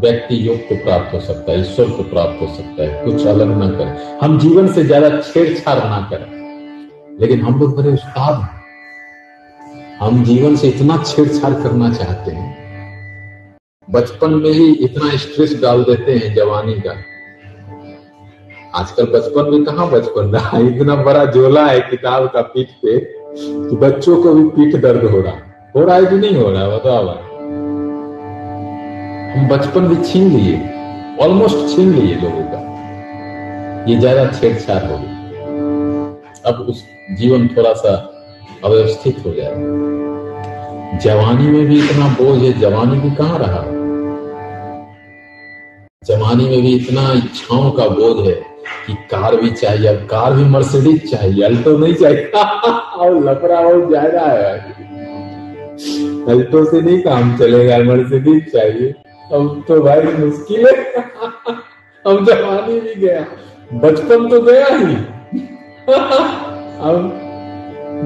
[0.00, 3.58] व्यक्ति योग को प्राप्त हो सकता है, ईश्वर को प्राप्त हो सकता है। कुछ अलग
[3.58, 9.98] ना करें। हम जीवन से ज़्यादा छेड़छाड़ ना करें। लेकिन हम लोग बड़े उस्ताद हैं।
[10.00, 12.52] हम जीवन से इतना छेड़छाड़ करना चाहते हैं।
[13.90, 17.13] बचपन में ही इतना स्ट्रेस डाल देते हैं जवानी का।
[18.74, 22.98] आजकल बचपन में कहा बचपन रहा इतना बड़ा झोला है किताब का पीठ पे
[23.38, 25.34] कि बच्चों को भी पीठ दर्द हो रहा
[25.76, 27.08] हो। रहा है कि नहीं हो रहा बताओ
[29.36, 30.56] हम बचपन भी छीन लिए।
[31.20, 32.58] ऑलमोस्ट छीन लिए लोगों का।
[33.90, 35.06] ये ज़्यादा छेड़छाड़ हो गई।
[36.46, 36.84] अब उस
[37.18, 37.94] जीवन थोड़ा सा
[38.64, 39.54] अव्यवस्थित हो जाए
[41.04, 43.62] जवानी में भी इतना बोझ है। जवानी भी कहाँ रहा?
[46.04, 48.53] जवानी में भी इतना इच्छाओं का बोझ है।
[48.86, 53.88] कि कार भी चाहिए, अब कार भी मर्सिडीज चाहिए अल्टो नहीं चाहिए। और लफड़ा और
[53.88, 54.58] ज़्यादा है।
[56.28, 58.94] अल्टो से नहीं काम चलेगा मर्सिडीज चाहिए।
[59.32, 60.74] अब तो भाई मुश्किल है।
[62.06, 63.26] अब जवानी भी गया,
[63.74, 64.94] बचपन तो गया ही।
[66.84, 67.20] अब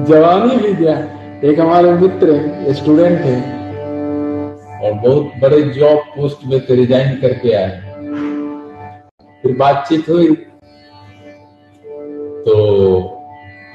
[0.09, 0.97] जवानी भी गया,
[1.43, 3.59] एक हमारे मित्र स्टूडेंट है।
[4.83, 7.81] और बहुत बड़े जॉब पोस्ट में से रिजाइन करके आए।
[9.43, 10.45] फिर बातचीत हुई।
[12.45, 12.53] तो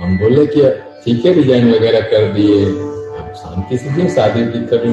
[0.00, 0.62] हम बोले कि
[1.04, 4.86] ठीक है डिज़ाइन वगैरह कर दिए। अब शांति से भी शादी भी कर।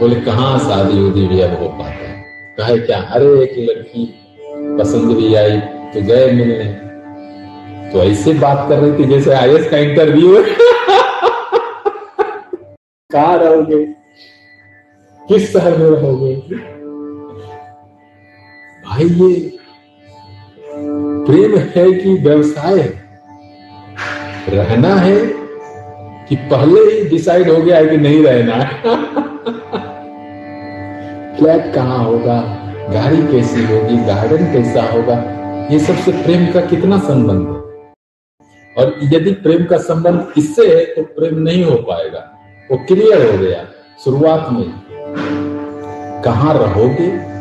[0.00, 2.24] बोले, कहाँ शादी उदी भी अब हो पाता है।
[2.56, 4.20] कहे क्या अरे एक लड़की
[4.78, 6.64] पसंद भी आई तो गए मिलने।
[7.92, 10.44] तो ऐसे बात कर रही थी जैसे आईएस का इंटरव्यू
[13.10, 13.86] कहा रहोगे?
[15.28, 16.34] किस शहर में रहोगे?
[18.86, 19.53] भाई, ये
[21.26, 23.02] प्रेम है कि व्यवसाय है?
[24.48, 25.32] रहना है
[26.28, 28.82] कि पहले ही डिसाइड हो गया है कि नहीं रहना है?
[31.36, 32.60] फ्लैट कहाँ होगा?
[32.90, 33.96] गाड़ी कैसी होगी?
[33.96, 35.34] गार्डन कैसा होगा?
[35.70, 37.54] ये सबसे प्रेम का कितना संबंध है?
[38.78, 42.32] और यदि प्रेम का संबंध इससे है तो प्रेम नहीं हो पाएगा।
[42.70, 43.64] वो क्लियर हो गया
[44.04, 44.82] शुरुआत में।
[46.22, 47.33] कहा रहोगे?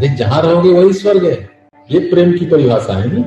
[0.00, 1.50] अरे जहाँ रहोगे वही स्वर्ग है।
[1.90, 3.24] ये प्रेम की परिभाषा है ना?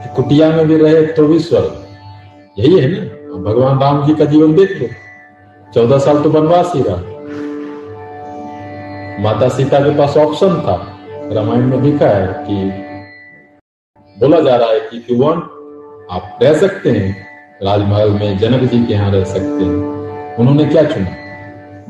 [0.00, 1.86] कि कुटिया में भी रहे तो भी स्वर्ग।
[2.58, 3.00] यही है ना?
[3.50, 4.88] भगवान राम जी का जीवन देख लो।
[5.74, 6.96] चौदह साल तो वनवास ही रहा।
[9.22, 10.98] माता सीता के पास ऑप्शन था।
[11.32, 12.54] रामायण में लिखा है कि
[14.20, 15.38] बोला जा रहा है कि यू वांट
[16.10, 17.26] आप रह सकते हैं।
[17.62, 21.08] राजमहल में जनक जी के यहाँ रह सकते हैं। उन्होंने क्या चुना?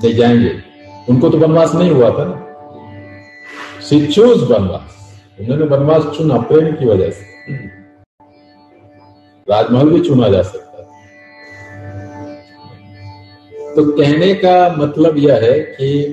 [0.04, 0.52] नहीं जाएँगे।
[1.08, 2.48] उनको तो वनवास नहीं हुआ था ना।
[3.82, 4.98] चूज़ वनवास
[5.40, 7.24] उन्होंने वनवास चुना प्रेम की वजह से।
[9.48, 10.84] राजमहल भी चुना जा सकता है।
[13.74, 16.12] तो कहने का मतलब यह है कि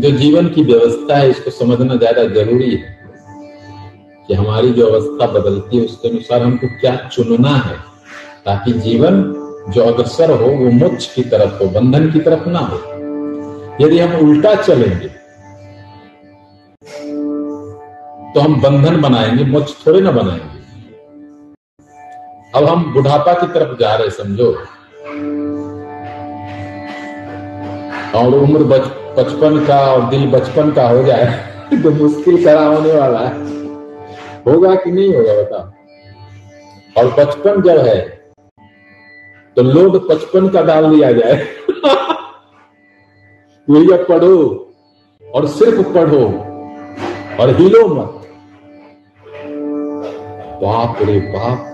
[0.00, 2.92] जो जीवन की व्यवस्था है, इसको समझना ज़्यादा ज़रूरी है
[4.28, 7.76] कि हमारी जो अवस्था बदलती है, उसके अनुसार हमको क्या चुनना है
[8.46, 9.22] ताकि जीवन
[9.68, 12.78] जो अग्रसर हो, वो मोक्ष की तरफ़ हो, बंधन की तरफ़ ना हो।
[13.80, 15.13] यदि हम उल्टा चलेंगे
[18.34, 20.62] तो हम बंधन बनाएँगे, मोक्ष थोड़े ना बनाएँगे।
[22.54, 24.48] अब हम बुढ़ापा की तरफ़ जा रहे समझो।
[28.18, 28.64] और उम्र
[29.18, 31.26] बचपन का और दिल बचपन का हो जाए
[31.82, 33.32] तो मुश्किल करा होने वाला है।
[34.46, 35.60] होगा कि नहीं होगा बता
[36.96, 37.98] और बचपन जब है
[39.56, 41.34] तो लोड पचपन का डाल दिया जाए।
[43.68, 44.36] भैया पढ़ो
[45.22, 46.24] और सिर्फ़ पढ़ो
[47.40, 48.23] और हिलो मत।
[50.54, 51.66] बाप रे बाप,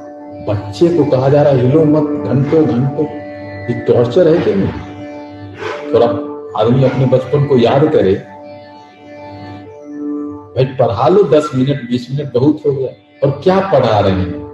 [0.48, 3.06] बच्चे को कहा जा रहा है, हिलो मत, घंटों घंटों।
[3.66, 4.68] ये टॉर्चर है कि नहीं?
[5.94, 6.06] थोड़ा
[6.60, 8.22] आदमी अपने बचपन को याद करे।
[10.56, 12.88] भाई, पढ़ा लो दस मिनट, बीस मिनट, बहुत हो गया।
[13.24, 14.50] और क्या पढ़ा रहे हैं?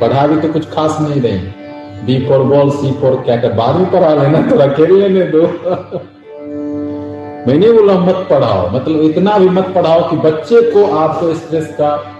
[0.00, 1.38] पढ़ा भी तो कुछ खास नहीं रहे।
[2.04, 5.42] B for ball C for क्या कर बाद में पढ़ा लेना थोड़ा खेल लेने दो।
[7.48, 12.18] मैंने बोला, मत पढ़ाओ। मतलब इतना भी मत पढ़ाओ कि बच्चे को आपको स्ट्रेस का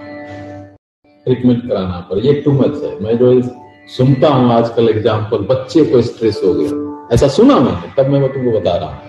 [1.25, 3.41] ट्रीटमेंट कराना पड़े। ये टू मच है। मैं जो
[3.87, 6.71] सुनता हूँ आजकल एग्ज़ाम्पल बच्चे को स्ट्रेस हो गया।
[7.13, 9.01] ऐसा सुना मैंने, तब मैं तुमको बता रहा हूँ।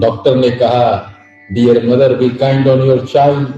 [0.00, 1.10] डॉक्टर ने कहा
[1.50, 3.48] dear mother be kind on your child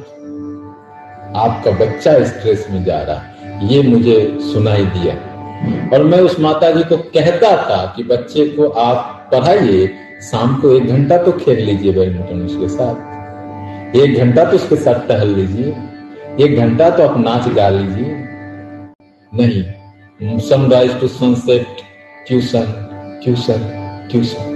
[1.36, 5.14] आपका बच्चा स्ट्रेस में जा रहा है। ये मुझे सुनाई दिया।
[5.92, 9.86] और मैं उस माता जी को कहता था कि बच्चे को आप पढ़ाइए,
[10.22, 15.06] शाम को एक घंटा तो खेल लीजिए बैडमिंटन उसके साथ। एक घंटा तो उसके साथ
[15.08, 15.74] टहल लीजिए।
[16.40, 18.14] एक घंटा तो आप नाच गा लीजिए।
[19.32, 21.66] नहीं sunrise to sunset
[22.28, 22.66] tuition
[23.24, 23.62] tuition
[24.10, 24.52] tuition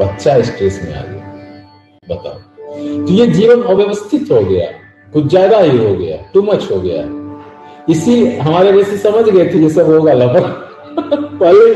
[0.00, 2.38] बच्चा स्ट्रेस में आ गया। बताओ।
[2.78, 4.70] तो ये जीवन अव्यवस्थित हो गया,
[5.12, 7.02] कुछ ज़्यादा ही हो गया टू मच हो गया।
[7.88, 10.44] इसी हमारे वैसे समझ गए थे ये सब होगा लगभग
[11.40, 11.74] पहले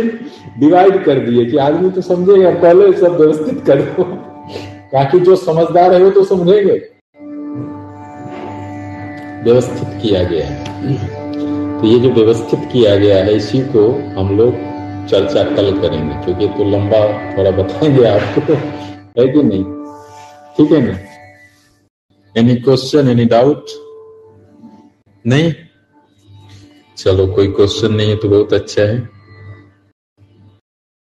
[0.60, 4.04] डिवाइड कर दिए कि आदमी तो समझेगा, पहले सब व्यवस्थित कर दो।
[4.92, 6.95] ताकि जो समझदार है वो तो समझेंगे।
[9.46, 10.64] व्यवस्थित किया गया है।
[11.80, 13.90] तो ये जो व्यवस्थित किया गया है, इसी को
[14.20, 14.54] हम लोग
[15.08, 17.00] चर्चा कल करेंगे, क्योंकि तो लंबा
[17.38, 18.52] थोड़ा बताएँगे आपको,
[19.20, 19.64] है कि नहीं?
[20.56, 20.98] ठीक है ना?
[22.36, 23.66] एनी क्वेश्चन एनी डाउट
[25.26, 25.54] नहीं?
[26.96, 29.15] चलो, कोई क्वेश्चन नहीं है तो बहुत अच्छा है।